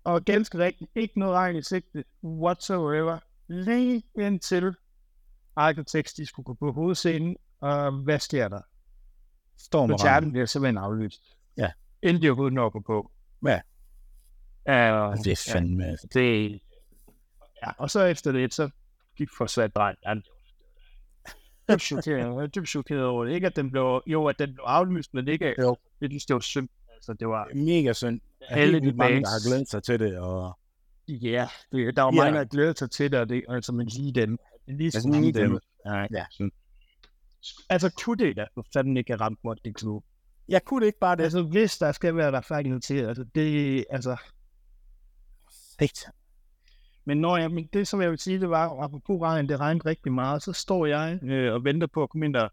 [0.04, 3.20] Og ganske rigtigt, ikke noget regn i sigte whatsoever.
[3.51, 4.75] Lige indtil
[5.55, 8.62] Architects, de skulle gå på hovedscenen, og hvad sker der?
[9.58, 11.22] Storm Koncerten bliver simpelthen aflyst.
[11.58, 11.72] Ja.
[12.03, 13.12] Inden de overhovedet når på.
[13.46, 13.60] Ja.
[15.10, 15.84] Uh, Det er fandme...
[15.84, 15.96] Ja.
[16.13, 16.60] det,
[17.63, 18.70] ja, og så efter det, så
[19.15, 22.55] gik for svært det var dybt chokeret.
[22.55, 23.34] Dybt chokeret over det.
[23.34, 25.77] Ikke at den blev, jo, at den blev aflyst, men ikke, Jo.
[26.01, 26.70] jeg synes, det var synd.
[26.93, 28.22] Altså, det var, Mega synd.
[28.50, 30.60] Alle de mange, der har glædet sig til det, og
[31.18, 34.12] ja, det, der var mange, der glædede sig til det, og det, altså, men lige
[34.13, 34.38] den.
[34.68, 35.60] Lige sådan lige dem.
[35.86, 36.06] Ja.
[36.12, 36.25] Ja.
[37.70, 40.01] Altså, kunne det da for fanden ikke have ramt Motley Crue?
[40.51, 41.24] jeg kunne det ikke bare det.
[41.24, 44.18] Altså, hvis der skal være retfærdighed til, altså, det, altså,
[45.80, 46.13] Satan.
[47.06, 49.89] Men når jeg, men det, som jeg vil sige, det var, apropos regn, det regnede
[49.89, 52.51] rigtig meget, så står jeg øh, og venter på at komme ind og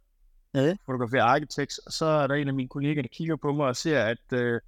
[0.54, 0.76] Ja.
[0.86, 3.76] fotografere Architects, og så er der en af mine kolleger, der kigger på mig og
[3.76, 4.60] ser, at, øh,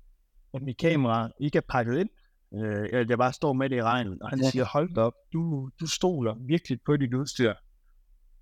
[0.54, 2.08] at mit kamera ikke er pakket ind.
[2.54, 4.50] Øh, jeg bare står med det i regnen, og han Ja.
[4.50, 7.54] siger, hold da op, du, du stoler virkelig på dit udstyr.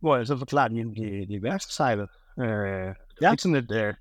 [0.00, 2.08] Hvor jeg så forklarer, at det, det er værste sejlet.
[2.40, 2.94] Øh.
[3.22, 3.30] Ja.
[3.30, 3.94] Ikke sådan, at, øh,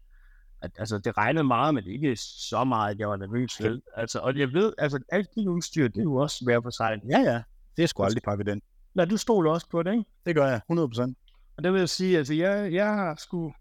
[0.61, 3.63] at altså, det regnede meget, men ikke så meget, at jeg var nervøs.
[3.63, 3.81] vel?
[3.95, 7.03] Altså, og jeg ved, altså, alt det udstyr, det er jo også værd for sejlet.
[7.09, 7.41] Ja, ja.
[7.77, 8.61] Det er sgu aldrig pakket ind.
[8.95, 10.05] Nej, du stoler også på det, ikke?
[10.25, 11.13] Det gør jeg, 100%.
[11.57, 13.53] Og det vil jeg sige, altså jeg, jeg har sgu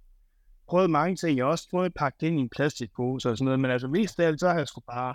[0.68, 1.36] prøvet mange ting.
[1.38, 3.70] Jeg har også prøvet at pakke det ind i en plastikpose og sådan noget, men
[3.70, 5.14] altså mest af alt, så har jeg sgu bare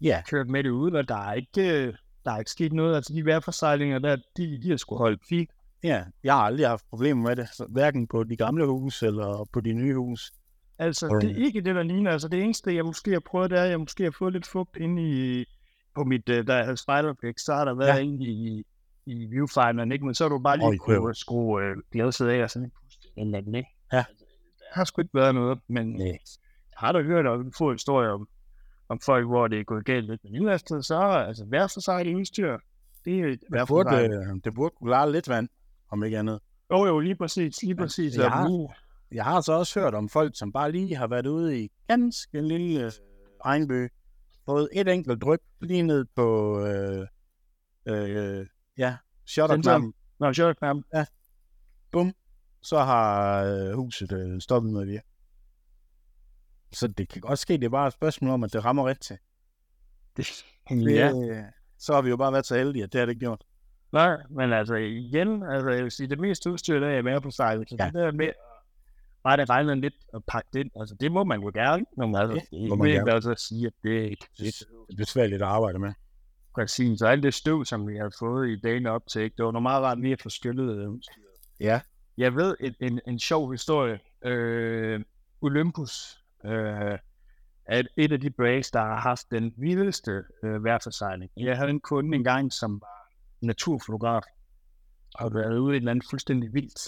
[0.00, 2.96] Ja, kørt med det ud, og der er ikke, øh, der er ikke sket noget.
[2.96, 5.50] Altså de vejrforsejlinger der, de, de har sgu holdt fint.
[5.84, 6.04] ja.
[6.24, 7.48] Jeg har aldrig haft problemer med det.
[7.68, 10.32] Hverken på de gamle hus eller på de nye hus.
[10.78, 12.10] Altså Og- det er ikke det, der ligner.
[12.10, 14.46] Altså det eneste, jeg måske har prøvet, det er, at jeg måske har fået lidt
[14.46, 15.44] fugt ind i,
[15.94, 17.98] på mit, øh, der er spiderpæk, så har der været Ja.
[17.98, 18.64] inde i,
[19.06, 20.04] i viewfinderen, ikke?
[20.04, 23.26] Men så har du bare lige oh, kunne skrue øh, af og sådan puste en
[23.26, 23.68] eller anden, ikke?
[23.92, 23.98] Ja.
[23.98, 24.24] Altså,
[24.58, 26.18] Der har sgu ikke været noget, men Nej.
[26.76, 28.28] har du hørt om få historier om,
[28.88, 32.04] om folk, hvor det er gået galt lidt med indlastet, så altså værd for sig
[32.04, 32.58] det udstyr.
[33.04, 35.48] Det er Det burde, øh, det burde kunne klare lidt vand,
[35.90, 36.40] om ikke andet.
[36.70, 38.16] Jo, jo, lige præcis, lige præcis.
[38.16, 38.68] jeg Ja, har- nu,
[39.12, 42.40] Jeg har så også hørt om folk, som bare lige har været ude i ganske
[42.40, 42.92] lille øh,
[43.44, 43.88] regnbø,
[44.46, 47.06] fået et enkelt dryp lige ned på, øh,
[47.86, 48.46] øh,
[48.78, 49.94] ja, shutterknappen.
[50.20, 50.58] Nå, sjovt,
[50.94, 51.04] ja.
[51.92, 52.12] Bum,
[52.62, 55.06] så har øh, huset øh, stoppet med at virke.
[56.72, 59.20] Så det kan godt ske, det er bare et spørgsmål om, at det rammer rigtigt.
[60.16, 60.26] Det,
[60.68, 61.10] Det, ja.
[61.10, 61.42] øh,
[61.78, 63.44] så har vi jo bare været så heldige, at det har det ikke gjort.
[63.92, 67.30] Nej, men altså igen, altså jeg vil sige, det meste udstyr, der er med på
[67.30, 67.68] sejlet.
[67.68, 67.84] Så Ja.
[67.84, 67.90] ja.
[67.90, 68.32] det der med,
[69.22, 71.84] bare det regner lidt og pakke det ind, altså det må man jo gerne.
[71.96, 74.46] Men altså, Det det, må det man ikke altså sige, at det er ikke Det
[74.90, 75.92] er besværligt at arbejde med.
[76.54, 76.98] præcis.
[76.98, 79.62] Så alt det støv, som vi har fået i dagen op til, det var noget
[79.62, 81.24] meget rart lige at få skyllet øh, udstyret.
[81.60, 81.80] Ja.
[82.16, 83.98] Jeg ved en, en, en sjov historie.
[84.24, 85.00] Øh,
[85.40, 86.98] Olympus øh,
[87.66, 91.30] er et, af de brands, der har haft den vildeste øh, vejrforsejling.
[91.36, 94.22] Jeg havde en kunde engang, som var naturfotograf,
[95.14, 96.80] og været ude i et eller andet fuldstændig vildt.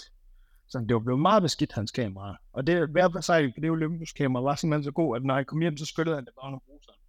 [0.67, 2.37] Så det var blevet meget beskidt, hans kamera.
[2.53, 5.59] Og det vejrforsejling på det Olympus kamera var simpelthen så god, at når han kom
[5.61, 6.99] hjem, så skyllede han det bare under bruseren.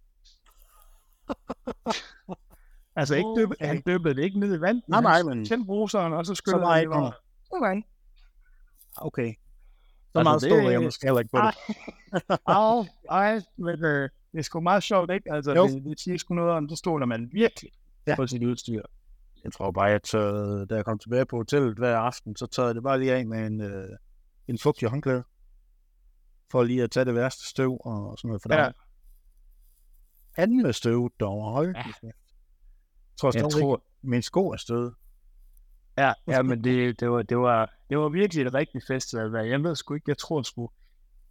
[2.99, 3.65] altså ikke døbe, Okay.
[3.67, 4.81] han døbede det ikke ned i vand.
[4.87, 7.13] Nej, nej, men- Tændte bruseren, og så skyllede han det.
[7.51, 7.81] Okay.
[8.97, 9.33] Okay.
[10.13, 11.55] Så Altså, meget det- stor er jeg måske heller ikke på det.
[13.09, 15.33] Ej, men øh, det er sgu meget sjovt, ikke?
[15.33, 15.67] Altså, Jo.
[15.67, 17.71] det, det siger sgu noget om, så stoler man virkelig
[18.07, 18.15] Ja.
[18.15, 18.81] på sit udstyr.
[19.43, 22.67] Jeg tror bare, at øh, da jeg kom tilbage på hotellet hver aften, så tager
[22.67, 23.89] jeg det bare lige af med en, øh,
[24.47, 25.23] en fugtig håndklæde.
[26.51, 28.41] For lige at tage det værste støv og sådan noget.
[28.41, 28.71] For der Ja.
[30.37, 31.11] andet støv.
[31.21, 31.83] Hold Ja.
[32.03, 32.13] Jeg
[33.19, 33.83] tror Jeg tror...
[34.01, 34.91] min sko er stød.
[35.97, 39.45] Ja, ja, men det, det, var, det, var, det var virkelig et rigtigt festival.
[39.47, 40.69] Jeg ved sgu ikke, jeg tror sgu,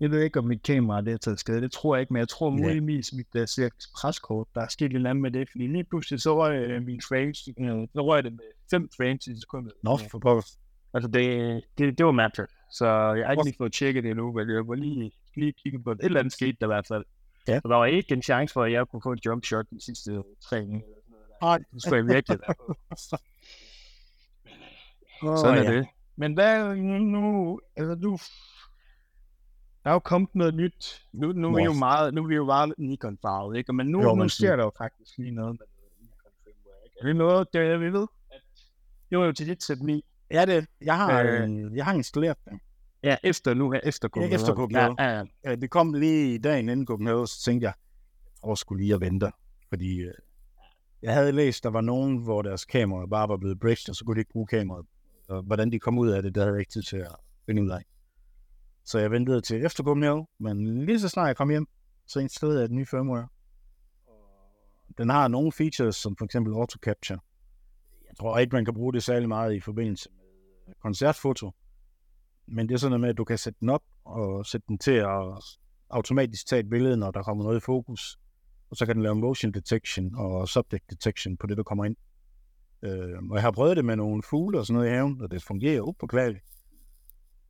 [0.00, 1.60] jeg ved ikke, om mit kamera det er taget skade.
[1.60, 2.62] Det tror jeg ikke, men jeg tror Ja.
[2.62, 5.48] muligvis mit uh, Circus preskort, der er sket et eller andet med det.
[5.50, 9.26] Fordi lige pludselig så røg uh, min frames, uh, så røg det med fem frames
[9.26, 9.72] i sekundet.
[9.82, 10.42] Nå, for pokker.
[10.94, 12.50] Altså, det, det, det var mærkeligt.
[12.72, 15.82] Så jeg har ikke lige fået tjekket det endnu, men jeg var lige, lige kigge
[15.82, 16.00] på det.
[16.00, 17.04] Et eller andet skete der i hvert fald.
[17.48, 17.60] Ja.
[17.60, 19.80] Så der var ikke en chance for, at jeg kunne få en jump shot den
[19.80, 20.80] sidste noget der.
[21.42, 21.58] Nej.
[21.58, 22.74] Det skulle jeg virkelig være på.
[25.22, 25.86] Oh, Sådan er det.
[26.16, 28.18] Men hvad nu, nu altså du,
[29.84, 31.06] der er jo kommet noget nyt.
[31.12, 33.72] Nu, nu er vi jo meget, nu er vi jo meget Nikon farvet, ikke?
[33.72, 35.66] Men nu, Jo, nu sker der jo faktisk lige noget med
[36.00, 36.96] Nikon firmware, ikke?
[37.00, 38.06] Er det noget, det er, vi ved?
[38.30, 38.40] At
[39.10, 40.04] det var jo til dit sæt 9.
[40.30, 40.66] Ja, det.
[40.80, 41.50] Jeg har, Øh.
[41.50, 42.52] øh, jeg har installeret det.
[43.02, 44.96] Ja, efter nu her, efter Ja, efter Copenhagen.
[44.98, 47.72] Ja, ja, Ja, det kom lige dagen inden Copenhagen, så tænkte jeg,
[48.48, 49.30] jeg sgu lige at vente.
[49.68, 50.14] Fordi øh,
[51.02, 54.04] jeg havde læst, der var nogen, hvor deres kamera bare var blevet bridged, og så
[54.04, 54.86] kunne de ikke bruge kameraet.
[55.30, 57.16] Og hvordan de kom ud af det, der havde jeg ikke tid til at
[57.46, 57.84] finde ud af.
[58.84, 61.66] Så jeg ventede til efter Copenhagen, men lige så snart jeg kom hjem,
[62.06, 63.28] så installerede jeg et nyt firmware.
[64.06, 67.18] Og den har nogle features, som for eksempel auto capture.
[68.08, 70.08] Jeg tror ikke, man kan bruge det særlig meget i forbindelse
[70.66, 71.50] med koncertfoto.
[72.46, 74.78] Men det er sådan noget med, at du kan sætte den op og sætte den
[74.78, 75.44] til at
[75.90, 78.18] automatisk tage et billede, når der kommer noget i fokus.
[78.70, 81.96] Og så kan den lave motion detection og subject detection på det, der kommer ind.
[82.82, 85.30] Øh, og jeg har prøvet det med nogle fugle og sådan noget i haven, og
[85.30, 86.44] det fungerer upåklageligt.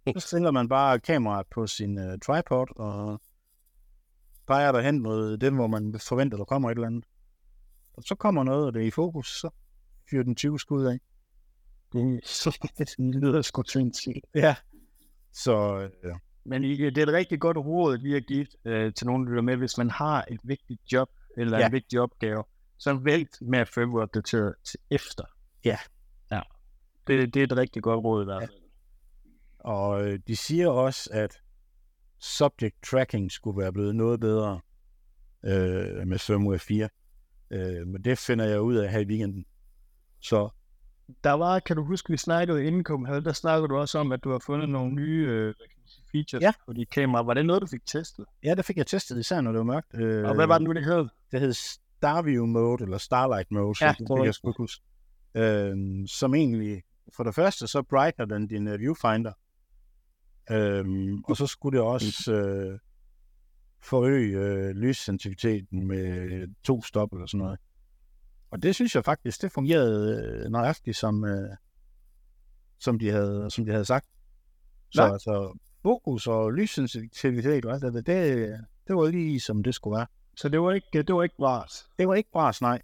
[0.06, 3.20] Så stiller man bare kameraet på sin uh, tripod, og
[4.46, 7.04] peger der hen mod det, hvor man forventer, der kommer et eller andet.
[7.94, 9.50] Og så kommer noget, og det er i fokus, så
[10.10, 10.98] fyrer den 20 skud af.
[12.78, 14.26] Det lyder sgu sindssygt.
[14.34, 14.54] Ja.
[15.32, 16.14] Så øh,
[16.44, 19.30] Men I- det er et rigtig godt råd, vi har givet øh, til nogen, der
[19.30, 21.60] lytter med, hvis man har et vigtigt job, eller ja.
[21.60, 21.66] Ja.
[21.66, 22.44] en vigtig opgave,
[22.80, 25.24] så vælg med at firmware-opdatere til efter.
[25.64, 25.78] Ja.
[26.32, 26.40] Ja.
[27.06, 28.60] Det, det er et rigtig godt råd i hvert fald.
[29.58, 31.40] Og øh, de siger også, at
[32.18, 34.60] subject tracking skulle være blevet noget bedre
[35.44, 36.88] øh, med firmware 4.
[37.50, 39.44] Øh, men det finder jeg ud af her i weekenden.
[40.20, 40.48] Så
[41.24, 44.24] Der var, kan du huske, vi snakkede inden Copenhagen, der snakkede du også om, at
[44.24, 45.54] du har fundet nogle nye øh,
[46.12, 46.52] features Ja.
[46.66, 47.24] på de kameraer.
[47.24, 48.24] Var det noget, du fik testet?
[48.44, 49.94] ja, det fik jeg testet, især når det var mørkt.
[49.94, 51.08] Øh, Og hvad var det nu, det hed?
[51.32, 51.52] Det hed
[52.00, 54.84] Starview Mode, eller Starlight Mode, Ja, ja, det jeg ikke huske.
[55.34, 56.82] Øh, som egentlig,
[57.16, 59.32] for det første, så brighter den din uh, viewfinder.
[60.50, 62.78] Øhm, og så skulle det også øh,
[63.82, 67.58] forøge øh, lyssensitiviteten med to stop eller sådan noget.
[68.50, 71.56] Og det synes jeg faktisk, det fungerede øh, nøjagtigt som, øh,
[72.78, 74.06] som, de havde, som de havde sagt.
[74.90, 75.12] Så Nå.
[75.12, 80.06] altså, fokus og lyssensitivitet og alt det, det, det var lige som det skulle være.
[80.40, 81.88] Så det var ikke, det var ikke bras.
[81.98, 82.83] Det var ikke bras, nej.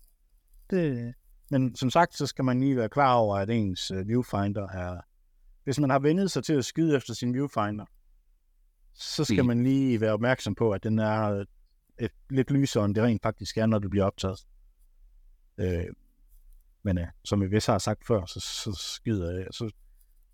[0.70, 1.14] Det,
[1.50, 5.00] men som sagt, så skal man lige være klar over, at ens uh, viewfinder er...
[5.64, 7.84] Hvis man har vendet sig til at skyde efter sin viewfinder,
[8.94, 9.46] så skal Mm.
[9.46, 11.44] man lige være opmærksom på, at den er
[12.00, 14.46] et, lidt lysere, end det rent faktisk er, når det bliver optaget.
[15.58, 15.86] Øh,
[16.82, 19.70] men uh, som vi vist har sagt før, så, så skyder jeg, så,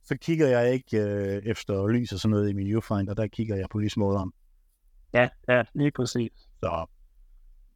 [0.05, 3.57] så kigger jeg ikke uh, efter lys og sådan noget i min viewfinder, der kigger
[3.57, 4.33] jeg på lysmåderen.
[5.15, 6.33] Ja, ja, lige præcis.
[6.61, 6.87] Så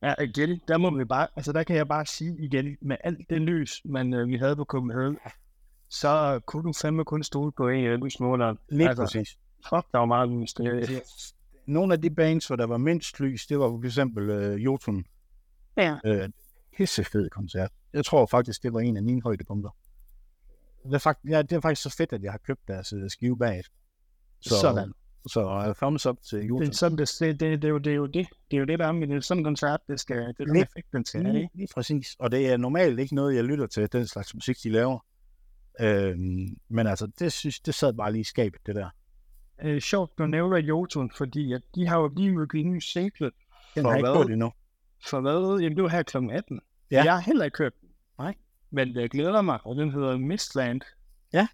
[0.07, 3.31] Ja, igen, der må vi bare, altså der kan jeg bare sige igen, med alt
[3.31, 5.19] det lys, man, øh, vi havde på Copenhagen,
[5.88, 8.59] så kunne du fandme kun stole på en af lysmåleren.
[8.69, 9.38] lige Altså, præcis.
[9.69, 10.53] Fuck, der var meget lys.
[10.55, 11.03] Det,
[11.66, 15.05] Nogle af de bands, hvor der var mindst lys, det var for eksempel øh, Jotun.
[15.77, 15.97] Ja.
[16.05, 16.29] Øh,
[16.77, 17.71] pissefed koncert.
[17.92, 19.71] Jeg tror faktisk, det var en af mine højdepunkter.
[20.85, 23.11] Det er, faktisk, ja, det er faktisk så fedt, at jeg har købt deres øh,
[23.11, 23.62] skive bag.
[24.40, 24.92] Så, Sådan.
[25.27, 26.62] Så uh, thumbs up til Jotun.
[26.62, 28.29] det, er sådan, det, det, det, det, er jo, det, er jo det.
[28.51, 29.17] Det er jo det, der er med det.
[29.17, 32.17] er Sådan en koncert, det skal, det er den effekt, den skal have, Lige, præcis.
[32.19, 34.99] Og det er normalt ikke noget, jeg lytter til, den slags musik, de laver.
[35.81, 38.89] Øhm, men altså, det, synes, det sad bare lige i skabet, det der.
[39.62, 43.31] Øh, sjovt, du nævner Jotun, fordi at de har jo lige udgivet en ny single.
[43.75, 44.17] Den For har hvad?
[44.17, 44.53] hørt endnu.
[45.07, 45.61] For hvad?
[45.61, 46.17] Jamen, det var her kl.
[46.17, 46.61] 18.
[46.91, 47.05] Ja.
[47.05, 47.89] Jeg har heller ikke hørt den.
[48.19, 48.35] Nej.
[48.71, 50.81] Men jeg glæder mig, og den hedder Mistland.
[51.33, 51.49] Ja.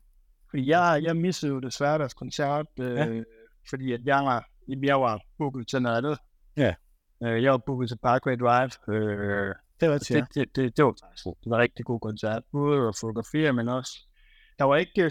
[0.50, 3.22] Fordi jeg, jeg missede jo desværre deres koncert, øh, Ja.
[3.70, 4.46] Fordi at jeg var,
[4.82, 6.18] jeg var booket til noget andet.
[6.56, 6.74] Ja.
[7.22, 8.94] Øh, jeg var booket til Parkway Drive.
[8.94, 12.42] Øh, Det var det, det, det, det, var faktisk det var en rigtig god koncert.
[12.52, 13.98] Både at fotografere, men også...
[14.58, 15.02] Der var ikke...
[15.04, 15.10] øh,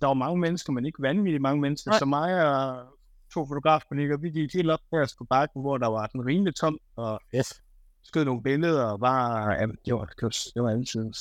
[0.00, 1.90] Der var mange mennesker, men ikke vanvittigt mange mennesker.
[1.90, 1.98] Nej.
[1.98, 2.86] Så mig og
[3.34, 6.78] to fotografkolleger, vi gik helt op der på bakken, hvor der var den rimelig tom,
[6.96, 7.62] og Yes.
[8.02, 9.52] skød nogle billeder, og bare...
[9.52, 11.12] Ja, det var, det var, det var altid.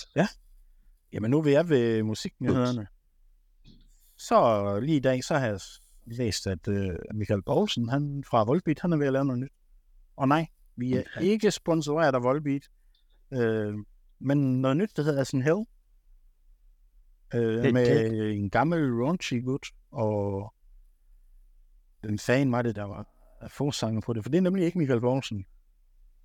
[1.13, 2.87] Jamen nu er vi er ved musiknyhederne.
[4.17, 5.59] Så lige i dag, så har jeg
[6.07, 6.75] læst, at uh,
[7.13, 9.51] Michael Poulsen, han fra Volbeat, han er ved at lave noget nyt.
[10.15, 11.25] Og nej, vi er Okay.
[11.25, 12.69] ikke sponsoreret af Volbeat.
[13.31, 13.83] Uh,
[14.19, 15.65] men noget nyt, der hedder Asin Hell.
[17.35, 20.53] Uh, Det- med en gammel raunchy gut, og
[22.03, 23.07] den fan var det, der var
[23.47, 25.45] forsanger på det, for det er nemlig ikke Michael Poulsen.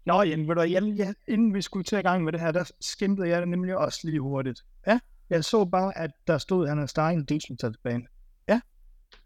[0.06, 2.52] Nå, jamen, ved du, jeg, jeg, inden vi skulle til i gang med det her,
[2.52, 4.64] der skimmede jeg det nemlig også lige hurtigt.
[4.86, 5.00] Ja.
[5.30, 8.06] Jeg så bare, at der stod, at han er startet en dødsmetalsbane.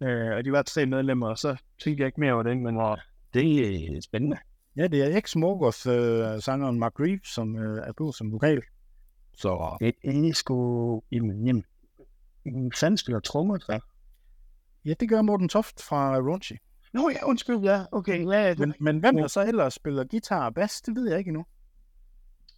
[0.00, 2.76] Øh, og de var tre medlemmer, og så tænkte jeg ikke mere over det, men
[2.76, 2.96] uh,
[3.34, 4.36] det er spændende.
[4.76, 8.62] Ja, det er ex-Morgoth-sangeren Mark Reeves, som uh, er på som vokal.
[9.34, 11.02] Så Det er sgu...
[11.12, 11.64] Jamen, jamen.
[12.76, 13.80] Fanden spiller trommer, så?
[14.84, 16.52] ja, det gør Morten Toft fra Raunchy.
[16.92, 17.84] Nå ja, undskyld, ja.
[17.92, 18.54] Okay, ja, ja.
[18.58, 21.44] Men, men hvem der så ellers spiller guitar og bass, det ved jeg ikke endnu.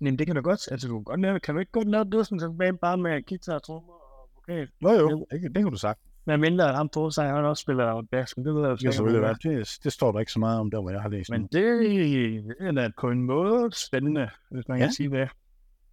[0.00, 0.68] Jamen, det kan du godt.
[0.70, 3.92] Altså, du kan, godt lave, kan du ikke godt lave dødsmetalsbane bare med guitar, trommer
[3.92, 4.68] og vokal?
[4.82, 6.00] Jo jo, det, det kan du sagt.
[6.28, 8.88] Men mindre, at ham på sig, han også spiller bass, men det ved jeg jo
[8.90, 11.30] ikke, det, det, det står der ikke så meget om, der hvor jeg har læst.
[11.30, 14.84] Men Men det er da på en måde spændende, hvis man Ja.
[14.84, 15.28] kan sige det.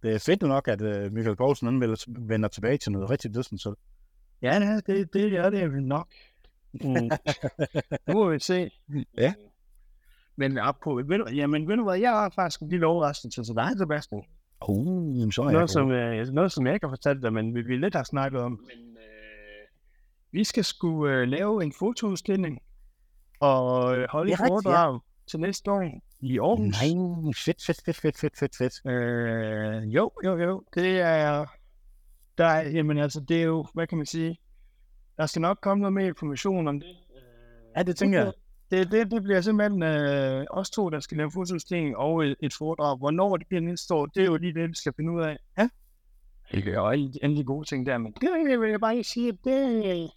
[0.02, 3.72] det er fedt nok, at uh, Michael Poulsen han vender- tilbage til noget rigtigt dødsensøl.
[4.42, 6.08] Ja, det, det, det er det nok.
[6.72, 7.10] Mm.
[8.08, 8.70] nu må vi se.
[9.18, 9.34] Ja.
[10.36, 13.42] Men op på, ved du, jamen, ved du hvad, jeg har faktisk en lille overraskelse
[13.44, 14.22] til dig, Sebastian.
[14.68, 15.96] Uh, jamen, så er jeg Noget, som, god.
[15.96, 18.50] øh, noget, som jeg ikke har fortalt dig, men vi, vi lidt har snakket om.
[18.52, 18.95] Men
[20.36, 22.58] vi skal sgu øh, lave en fotoudstilling
[23.40, 24.54] og øh, holde et rigtigt, ja.
[24.54, 25.82] foredrag til næste år
[26.20, 26.82] i Aarhus.
[26.82, 28.86] Nej, fedt, fedt, fedt, fedt, fedt, fedt, fedt.
[28.86, 30.62] Øh, jo, jo, jo.
[30.74, 31.46] Det er,
[32.38, 34.38] der er, jamen altså, det er jo, hvad kan man sige,
[35.16, 36.96] der skal nok komme noget mere information om det.
[37.76, 38.32] Ja, det tænker jeg.
[38.70, 42.54] Det, det, det bliver simpelthen øh, os to, der skal lave fotoudstilling og et, et
[42.58, 42.96] foredrag.
[42.96, 45.36] Hvornår det bliver næste år, det er jo lige det, vi skal finde ud af.
[45.58, 45.68] Ja.
[46.52, 49.38] Det er jo alle, de gode ting der, men det vil jeg bare ikke sige,
[49.44, 50.10] det...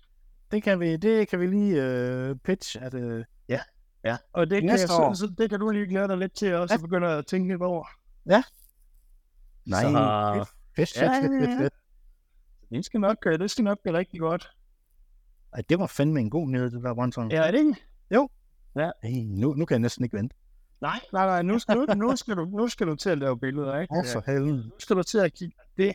[0.51, 3.25] Det kan vi, det kan vi lige øh, pitch, at øh,
[4.03, 6.73] Ja, og det kan, jeg, så, det kan du lige glæde dig lidt til også,
[6.73, 6.75] Ja.
[6.77, 7.85] at begynde at tænke lidt over.
[9.65, 9.89] nej, Så-
[10.75, 11.73] fedt, fedt, Ja, fedt, fedt, ja, fedt,
[12.71, 12.75] ja.
[12.75, 14.49] Det skal nok, øh, det skal nok blive rigtig godt.
[15.53, 17.27] Ej, det var fandme en god nyhed, det der Brøndshøj.
[17.31, 17.75] Ja, er det ikke?
[19.03, 20.35] Hey, nu, nu kan jeg næsten ikke vente.
[20.81, 23.39] Nej, nej, nej, nu skal, nu, nu, skal du, nu skal du til at lave
[23.39, 23.93] billeder, ikke?
[23.97, 24.57] Åh, for helvede.
[24.57, 25.85] Nu skal du til at kigge det,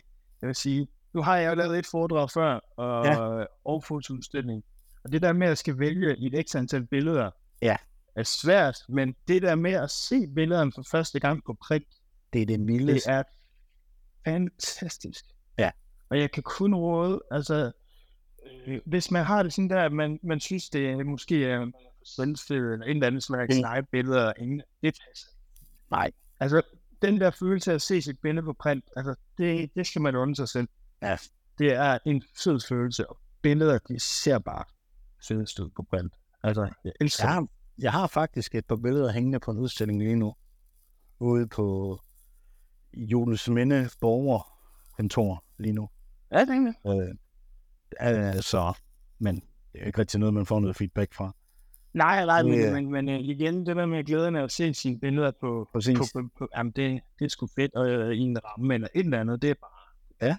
[0.41, 3.45] jeg vil sige, nu har jeg jo lavet et foredrag før, og, ja.
[3.65, 4.63] og fotoudstilling.
[5.03, 7.77] Og det der med at skal vælge et ekstra antal billeder, Ja.
[8.15, 11.87] er svært, men det der med at se billederne for første gang på print,
[12.33, 13.09] Det er det det mildeste.
[13.09, 13.23] er
[14.27, 15.25] fantastisk.
[15.57, 15.71] Ja.
[16.09, 17.71] Og jeg kan kun råde, altså,
[18.67, 21.71] øh, hvis man har det sådan der, at man, man synes, det er måske er
[22.05, 23.63] selvfed eller en eller anden slags Mm.
[23.77, 23.85] mm.
[23.91, 25.27] billeder, ingen, det passer.
[25.91, 26.11] Nej.
[26.39, 26.61] Altså,
[27.01, 30.15] den der følelse af at se sit billede på print, altså, det, det skal man
[30.15, 30.67] undre sig selv.
[31.01, 31.17] Ja.
[31.59, 34.63] Det er en fed følelse, og billeder, de ser bare
[35.27, 36.13] fedest ud på print.
[36.43, 39.99] Altså, jeg elsker Jeg har, jeg har faktisk et par billeder hængende på en udstilling
[39.99, 40.35] lige nu.
[41.19, 41.99] Ude på
[42.93, 45.89] Jules Minde Borgerkontor lige nu.
[46.31, 47.07] Ja, det er det.
[47.09, 47.15] Øh,
[47.99, 48.73] altså,
[49.19, 49.35] men
[49.73, 51.35] det er ikke rigtig noget, man får noget feedback fra.
[51.93, 54.73] Nej, nej, men, er- men, men øh, igen, det der med glæden af at se
[54.73, 55.97] sine billeder på, Præcis.
[55.97, 58.87] på, på, på jamen det, det er sgu fedt, og øh, i en ramme eller
[58.95, 60.27] et eller andet, det er bare...
[60.27, 60.37] Ja.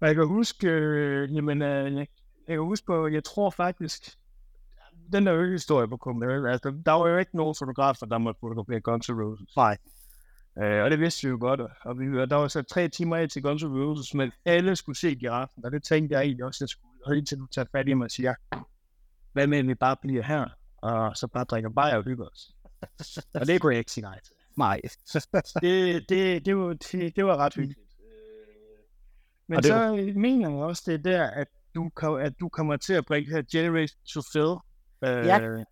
[0.00, 2.06] Og jeg kan huske, øh, jamen, øh, jeg,
[2.48, 4.16] kan huske på, jeg tror faktisk,
[5.12, 8.80] den der ølhistorie på KML, altså, der var jo ikke nogen fotografer, der måtte fotografere
[8.80, 9.56] Guns N' Roses.
[9.56, 9.76] Nej.
[10.62, 12.88] Øh, og det vidste vi jo godt, og- og vi, og der var så tre
[12.88, 16.22] timer af til Guns N' Roses, men alle skulle se giraffen, og det tænkte jeg
[16.22, 16.90] egentlig også, jeg skulle.
[17.06, 18.34] Og indtil du tager fat i mig og siger,
[19.32, 22.54] hvad med, at vi bare bliver her, og så bare drikker bajer og hygger os.
[23.34, 24.34] og det kunne jeg ikke sige nej til.
[24.56, 24.80] Nej.
[25.60, 27.80] Det, det, det, var, det, det var ret hyggeligt.
[29.50, 32.32] Øh, Men Og det så mener jeg også, det er der, at du, kom- at
[32.40, 34.54] du kommer til at bringe det her Generation to Fill.
[35.04, 35.64] Øh, Ja.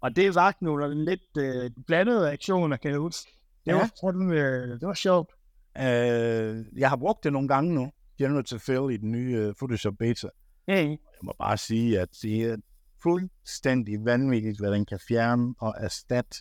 [0.00, 3.30] Og det var nogle lidt øh, blandede reaktioner, kan jeg huske.
[3.66, 3.78] Det, Ja.
[3.78, 5.30] var, fandme, øh, det var sjovt.
[5.78, 7.92] øh, jeg har brugt det nogle gange nu.
[8.18, 10.28] Generative Fill i den nye uh, Photoshop Beta.
[10.68, 10.88] Hey.
[10.88, 12.56] Jeg må bare sige, at det er
[13.02, 16.36] fuldstændig vanvittigt, hvad den kan fjerne og erstatte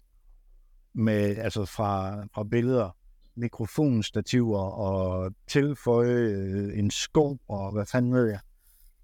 [0.93, 2.89] med, altså fra, fra billeder,
[3.37, 8.39] mikrofonstativer og tilføje øh, en sko og hvad fanden ved jeg.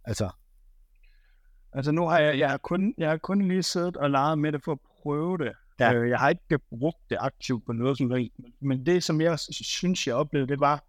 [0.05, 0.29] Altså,
[1.73, 4.51] Altså nu har jeg, jeg har kun, jeg har kun lige siddet og leget med
[4.51, 5.51] det for at prøve det.
[5.79, 5.93] Ja.
[5.93, 8.33] Øh, jeg har ikke brugt det aktivt på noget som helst.
[8.59, 10.83] Men det, som jeg synes, jeg oplevede, det var,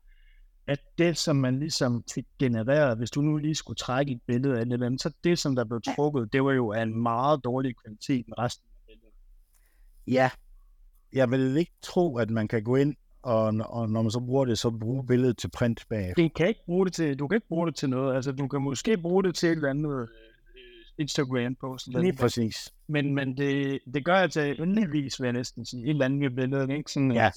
[0.66, 4.56] at det, som man ligesom fik genereret, hvis du nu lige skulle trække et billede
[4.56, 7.44] af eller andet, så det, som der blev trukket, det var jo af en meget
[7.44, 9.14] dårlig kvalitet med resten af billedet.
[10.06, 10.30] ja,
[11.12, 12.94] jeg vil ikke tro, at man kan gå ind,
[13.24, 16.22] og, og når man så bruger det, så bruge billedet til print bagefter.
[16.22, 18.16] Det kan ikke bruge det til, du kan ikke bruge det til noget.
[18.16, 20.08] Altså, du kan måske bruge det til et eller andet øh,
[20.98, 21.86] Instagram-post.
[21.86, 22.18] Lige noget.
[22.18, 22.72] præcis.
[22.86, 25.82] Men, men det, det gør jeg til endeligvis, vil jeg næsten sige.
[25.84, 26.92] Et eller andet med billedet, ikke?
[26.92, 27.26] Sådan, Ja.
[27.26, 27.32] at,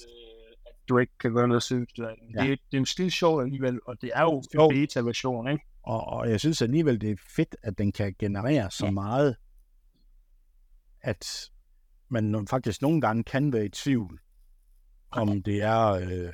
[0.66, 1.98] at du ikke kan gøre noget søgt.
[1.98, 2.04] Ja.
[2.04, 5.64] Det, det er jo skide sjovt alligevel, og det er jo en beta-version, ikke?
[5.82, 8.90] Og, og jeg synes alligevel, det er fedt, at den kan generere så Ja.
[8.90, 9.36] meget,
[11.00, 11.50] at
[12.08, 14.20] man faktisk nogle gange kan være i tvivl,
[15.10, 16.32] om det er øh,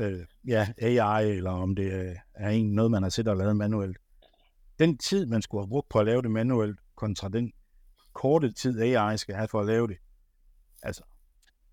[0.00, 3.56] øh, ja, AI, eller om det øh, er en, noget, man har siddet og lavet
[3.56, 3.98] manuelt.
[4.78, 7.52] Den tid, man skulle have brugt på at lave det manuelt, kontra den
[8.12, 9.96] korte tid, AI skal have for at lave det,
[10.82, 11.02] altså,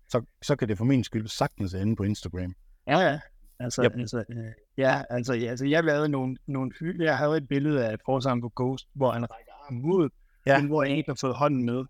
[0.08, 2.54] så, så kan det for min skyld sagtens ende på Instagram.
[2.86, 3.20] Ja, ja.
[3.58, 3.92] Altså, Yep.
[3.96, 4.44] altså, øh,
[4.78, 7.04] ja, altså, ja, altså, jeg lavede nogle, nogle hygge.
[7.04, 10.08] Jeg havde et billede af Forsang på Ghost, hvor han rækker armen ud,
[10.46, 10.58] Ja.
[10.60, 11.84] men hvor jeg ikke har fået hånden med.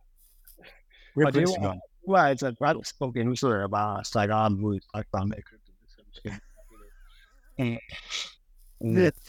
[1.27, 4.35] Og det var, Det var altså et ret, okay, nu sidder jeg bare og strækker
[4.35, 5.75] armen ud, strækker bare med at købe det.
[5.89, 6.33] Så måske.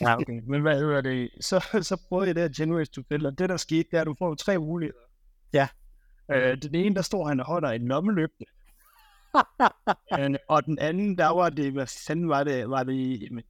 [0.01, 0.41] Ja, okay.
[0.47, 1.29] Men hvad er det?
[1.41, 4.07] Så, så prøvede jeg det her Generate to og det der skete, det er, at
[4.07, 4.99] du får tre muligheder.
[5.53, 5.67] Ja.
[6.31, 8.45] Øh, den ene, der står han og holder en lommelygte.
[10.19, 13.43] øh, og den anden, der var det, hvad fanden var det, var det, jamen,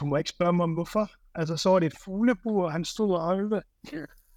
[0.00, 1.10] du må ikke spørge mig om hvorfor.
[1.34, 3.64] Altså, så var det et fuglebur, han stod og holdt.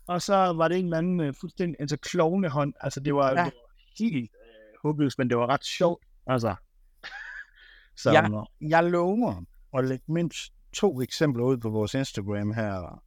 [0.08, 2.74] Og så var det en eller anden uh, fuldstændig, altså klovnehånd.
[2.82, 3.36] Altså det var, Ja.
[3.36, 3.52] det var
[4.00, 6.04] helt uh, håbløst, men det var ret sjovt.
[6.28, 6.56] Altså.
[8.02, 8.30] så, Ja.
[8.62, 9.44] Jeg lover
[9.78, 13.04] at lægge mindst to eksempler ud på vores Instagram her,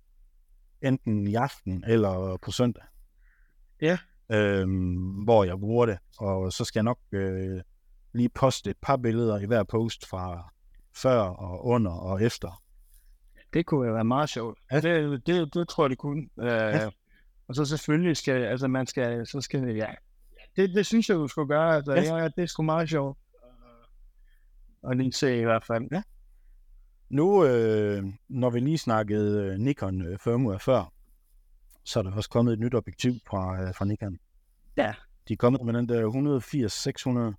[0.82, 2.84] enten i aften eller på søndag.
[3.80, 3.98] Ja.
[4.32, 7.60] Øhm, hvor jeg bruger det, og så skal jeg nok øh,
[8.14, 10.52] lige poste et par billeder i hver post fra
[10.96, 12.62] før og under og efter.
[13.52, 14.58] Det kunne være meget sjovt.
[14.72, 14.80] Ja.
[14.80, 16.28] Det, det, det tror jeg, det kunne.
[16.38, 16.66] Ja.
[16.66, 16.90] ja.
[17.48, 19.94] Og så selvfølgelig skal, altså man skal, så skal, ja.
[20.56, 21.74] Det, det synes jeg, du skulle gøre.
[21.76, 22.16] Altså, Ja.
[22.16, 23.18] ja, det er sgu meget sjovt.
[24.82, 25.88] Og lige se i hvert fald.
[25.92, 26.02] Ja.
[27.08, 30.92] Nu, øh, når vi lige snakkede øh, Nikon øh, firmware før,
[31.84, 34.18] så er der også kommet et nyt objektiv fra, øh, fra Nikon.
[34.76, 34.94] Ja.
[35.28, 36.06] De er kommet med den der
[37.30, 37.34] 180-600,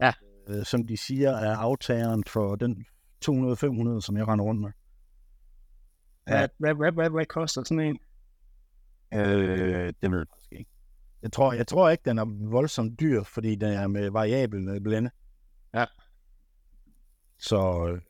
[0.00, 0.12] Ja.
[0.48, 2.86] øh, som de siger er aftageren for den
[3.24, 4.70] 200-500, som jeg render rundt med.
[6.28, 6.38] Ja.
[6.38, 7.98] Hvad, hvad, hvad, hvad, hvad koster sådan en?
[9.14, 10.70] Øh, det ved jeg faktisk ikke.
[11.22, 14.80] Jeg tror, jeg tror ikke, den er voldsomt dyr, fordi den er med variabel øh,
[14.80, 15.10] blænde.
[15.74, 15.84] Ja.
[17.38, 18.00] Så øh,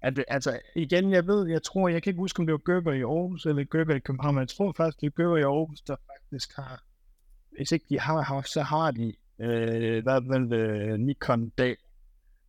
[0.00, 2.92] At, altså, igen, jeg ved, jeg tror, jeg kan ikke huske, om det var Gerber
[2.92, 5.80] i Aarhus eller Gerber i København, men jeg tror faktisk, det er Gerber i Aarhus,
[5.80, 6.82] der faktisk har,
[7.56, 11.76] hvis ikke de har haft, så har de, øh, vel, øh, Nikon dag,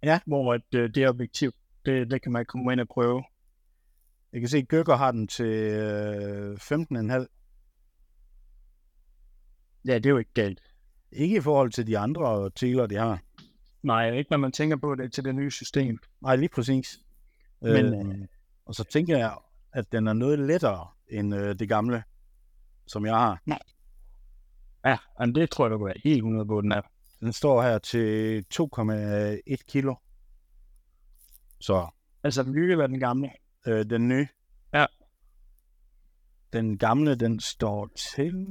[0.03, 0.19] Ja.
[0.25, 1.51] hvor at, øh, det objektiv,
[1.85, 3.23] det, det kan man komme ind og prøve.
[4.33, 7.27] jeg kan se, at Gøkker har den til øh, 15,5.
[9.85, 10.61] Ja, det er jo ikke galt.
[11.11, 13.19] Ikke i forhold til de andre teler, de har.
[13.83, 15.99] Nej, ikke når man tænker på det til det nye system.
[16.21, 16.99] Nej, lige præcis.
[17.61, 18.27] Men, øh,
[18.65, 19.37] og så tænker jeg,
[19.73, 22.03] at den er noget lettere end øh, det gamle,
[22.87, 23.41] som jeg har.
[24.85, 26.81] Ja, men det tror jeg, du kan være helt 100 på, den er.
[27.19, 29.95] Den står her til 2,1 kilo.
[31.59, 31.87] Så
[32.23, 33.29] Altså, den nye eller den gamle?
[33.67, 34.27] øh, den nye.
[34.73, 34.85] Ja.
[36.53, 38.47] Den gamle, den står til...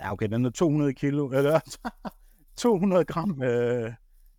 [0.00, 1.60] Ja, okay, den er 200 kilo, eller
[2.56, 3.92] 200 gram øh,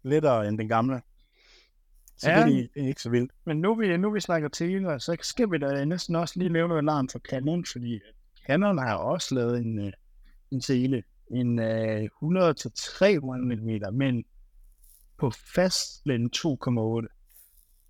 [0.03, 1.01] lettere end den gamle.
[2.17, 2.45] Så Ja.
[2.45, 3.31] det er ikke så vildt.
[3.45, 6.67] Men nu vi, nu vi snakker til, så skal vi da næsten også lige lave
[6.67, 7.99] noget alarm for Canon, fordi
[8.47, 9.93] Canon har også lavet en, øh,
[10.51, 14.23] en sele, en øh, 100-300 mm, men
[15.17, 17.17] på fast blende 2,8.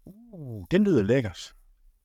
[0.05, 1.53] Uh, den lyder lækkert.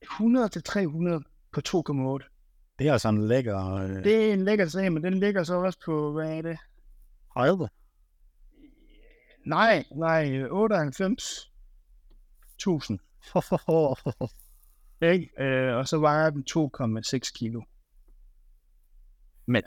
[0.05, 2.36] 100-300 på 2,8.
[2.79, 3.75] Det er altså en lækker...
[3.75, 6.59] Øh, Det er en lækker sag, men den ligger så også på, hvad er det?
[7.35, 7.69] 30.
[9.47, 11.51] Nej, nej, 98.
[12.57, 12.99] 1000.
[15.03, 15.43] Ikke?
[15.43, 17.62] Øh, og så vejer den 2,6 kilo.
[19.47, 19.62] Men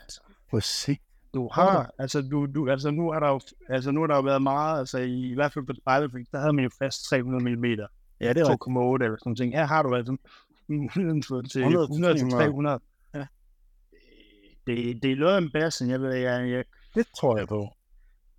[0.50, 0.98] Prøv se.
[1.34, 4.22] du har, altså, du, du, altså, nu har der jo, altså, nu har der jo
[4.22, 7.56] været meget, altså, i, i hvert fald på Spejlerfix, der havde man jo fast 300
[7.56, 7.70] mm, 2,8
[8.20, 9.04] Ja, det er rigtigt.
[9.04, 9.52] eller sådan noget.
[9.54, 10.16] Her har du altså
[10.68, 12.80] muligheden for til 100 til 100 til 300.
[14.76, 14.88] 300.
[14.88, 14.92] Ja.
[14.94, 17.68] Det, det er noget af en basse, jeg ved, jeg, jeg Det tror jeg på.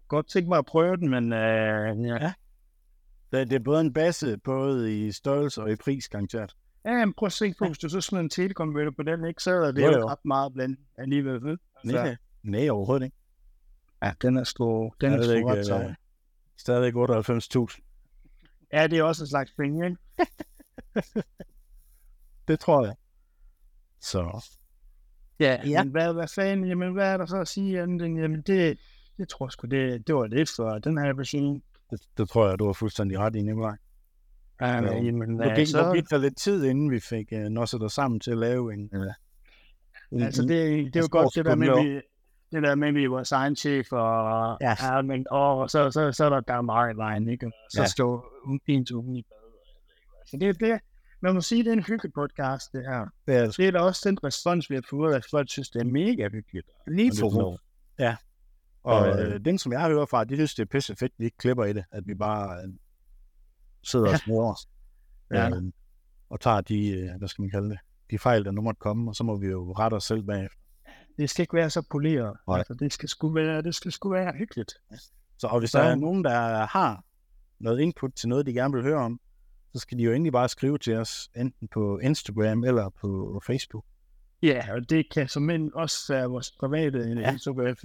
[0.07, 2.17] godt tænke mig at prøve den, men øh, ja.
[2.23, 2.33] Ja.
[3.31, 6.55] Det, det er både en basse, både i størrelse og i pris, garanteret.
[6.85, 9.43] Ja, men prøv at se på, hvis du så smider en telekonverter på den, ikke,
[9.43, 11.43] så er det Jo, jo, ret meget blandt alligevel.
[11.43, 11.57] Ved?
[11.83, 13.17] Altså, Nej, nej, overhovedet ikke.
[14.03, 15.83] ja, den er sgu, den er sgu ret sej.
[15.85, 15.93] øh,
[16.57, 16.93] Stadigvæk
[17.69, 18.67] 98.000.
[18.73, 19.97] Ja, det er også en slags penge, ikke?
[22.47, 22.95] Det tror jeg.
[23.99, 24.45] Så
[25.41, 25.69] Ja, Ja.
[25.69, 25.83] ja.
[25.83, 28.79] men hvad, hvad fanden, jamen hvad er der så at sige andet end, jamen det,
[29.17, 31.61] det tror jeg sgu, det, det var lidt for den her version.
[31.91, 33.75] det, det tror jeg, du har fuldstændig ret i, Nikolaj.
[34.61, 37.83] Ja, men, jamen, Nu ja, gik, så, der lidt tid, inden vi fik uh, nosset
[37.83, 38.89] os sammen til at lave en...
[38.95, 39.01] Uh,
[40.11, 40.49] en altså det,
[40.93, 42.01] det er jo godt det der med, vi,
[42.51, 44.75] det der med, at vi vores egen chef, og, Ja.
[44.81, 47.45] ja, men, og så, så, så er der, der er meget i vejen, ikke?
[47.45, 47.81] Og så Ja.
[47.81, 47.87] ja.
[47.87, 48.25] står
[48.67, 49.37] en til ugen i bad.
[50.27, 50.79] Så det, det,
[51.21, 53.05] man må sige, det er en hyggelig podcast, det her.
[53.27, 55.79] det er Det er da også den respons, vi har fået, at folk synes, det
[55.81, 56.67] er mega hyggeligt.
[56.87, 57.59] lige for
[57.99, 58.15] Ja.
[58.83, 61.25] Og Og, øh, den, som jeg hører fra, de synes, det er pisse fedt, vi
[61.25, 61.83] ikke klipper i det.
[61.91, 62.69] At vi bare øh,
[63.83, 64.13] sidder Ja.
[64.13, 64.67] og smurer os.
[65.31, 65.49] Ja.
[65.49, 65.63] Øh,
[66.29, 67.77] og tager de, øh, hvad skal man kalde det,
[68.11, 70.57] de fejl, der nu måtte komme, og så må vi jo rette os selv bagefter.
[71.17, 72.37] Det skal ikke være så poleret.
[72.47, 72.57] Nej.
[72.57, 74.73] Altså, det skal sgu være, det skal sgu være hyggeligt.
[75.37, 77.03] Så og hvis Så- der er nogen, der har
[77.59, 79.19] noget input til noget, de gerne vil høre om,
[79.73, 83.85] så skal de jo egentlig bare skrive til os, enten på Instagram eller på Facebook.
[84.43, 87.19] Ja, og det kan som end også være vores private Ja.
[87.19, 87.31] ja.
[87.31, 87.75] Instagram.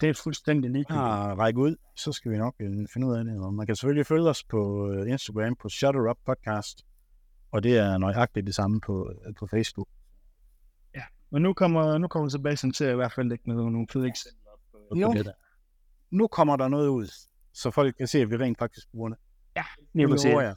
[0.00, 1.00] Det er fuldstændig ligegyldigt.
[1.00, 3.40] har række ud, så skal vi nok øh, finde ud af det.
[3.40, 6.84] Og man kan selvfølgelig følge os på øh, Instagram på Shutter Up Podcast,
[7.52, 9.88] og det er nøjagtigt det samme på, øh, på Facebook.
[11.30, 14.06] Men nu kommer, nu kommer Sebastian til at i hvert fald lægge nogle, nogle fede
[14.06, 15.12] eksempler på, Jo.
[15.12, 15.32] det der.
[16.10, 17.06] Nu kommer der noget ud,
[17.52, 19.18] så folk kan se, at vi rent faktisk bruger det.
[19.94, 20.54] Lige Det lover jeg.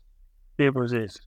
[0.60, 1.22] Det er præcis.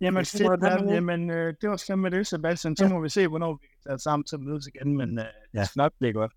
[0.00, 2.76] Jamen, Det fedt, det man, jamen øh, det var slemt med det, Sebastian.
[2.76, 2.90] Så Ja.
[2.92, 5.60] må vi se, hvornår vi kan tage sammen til mødes igen, men øh, Ja.
[5.60, 6.32] det skal nok blive godt.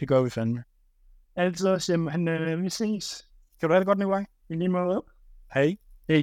[0.00, 0.64] Det gør vi fandme.
[1.36, 3.28] Altså, jamen, øh, vi ses.
[3.60, 4.24] Kan du have det godt, Nikolaj?
[4.48, 5.02] I lige måde.
[5.54, 5.76] Hej.
[6.08, 6.22] Hej.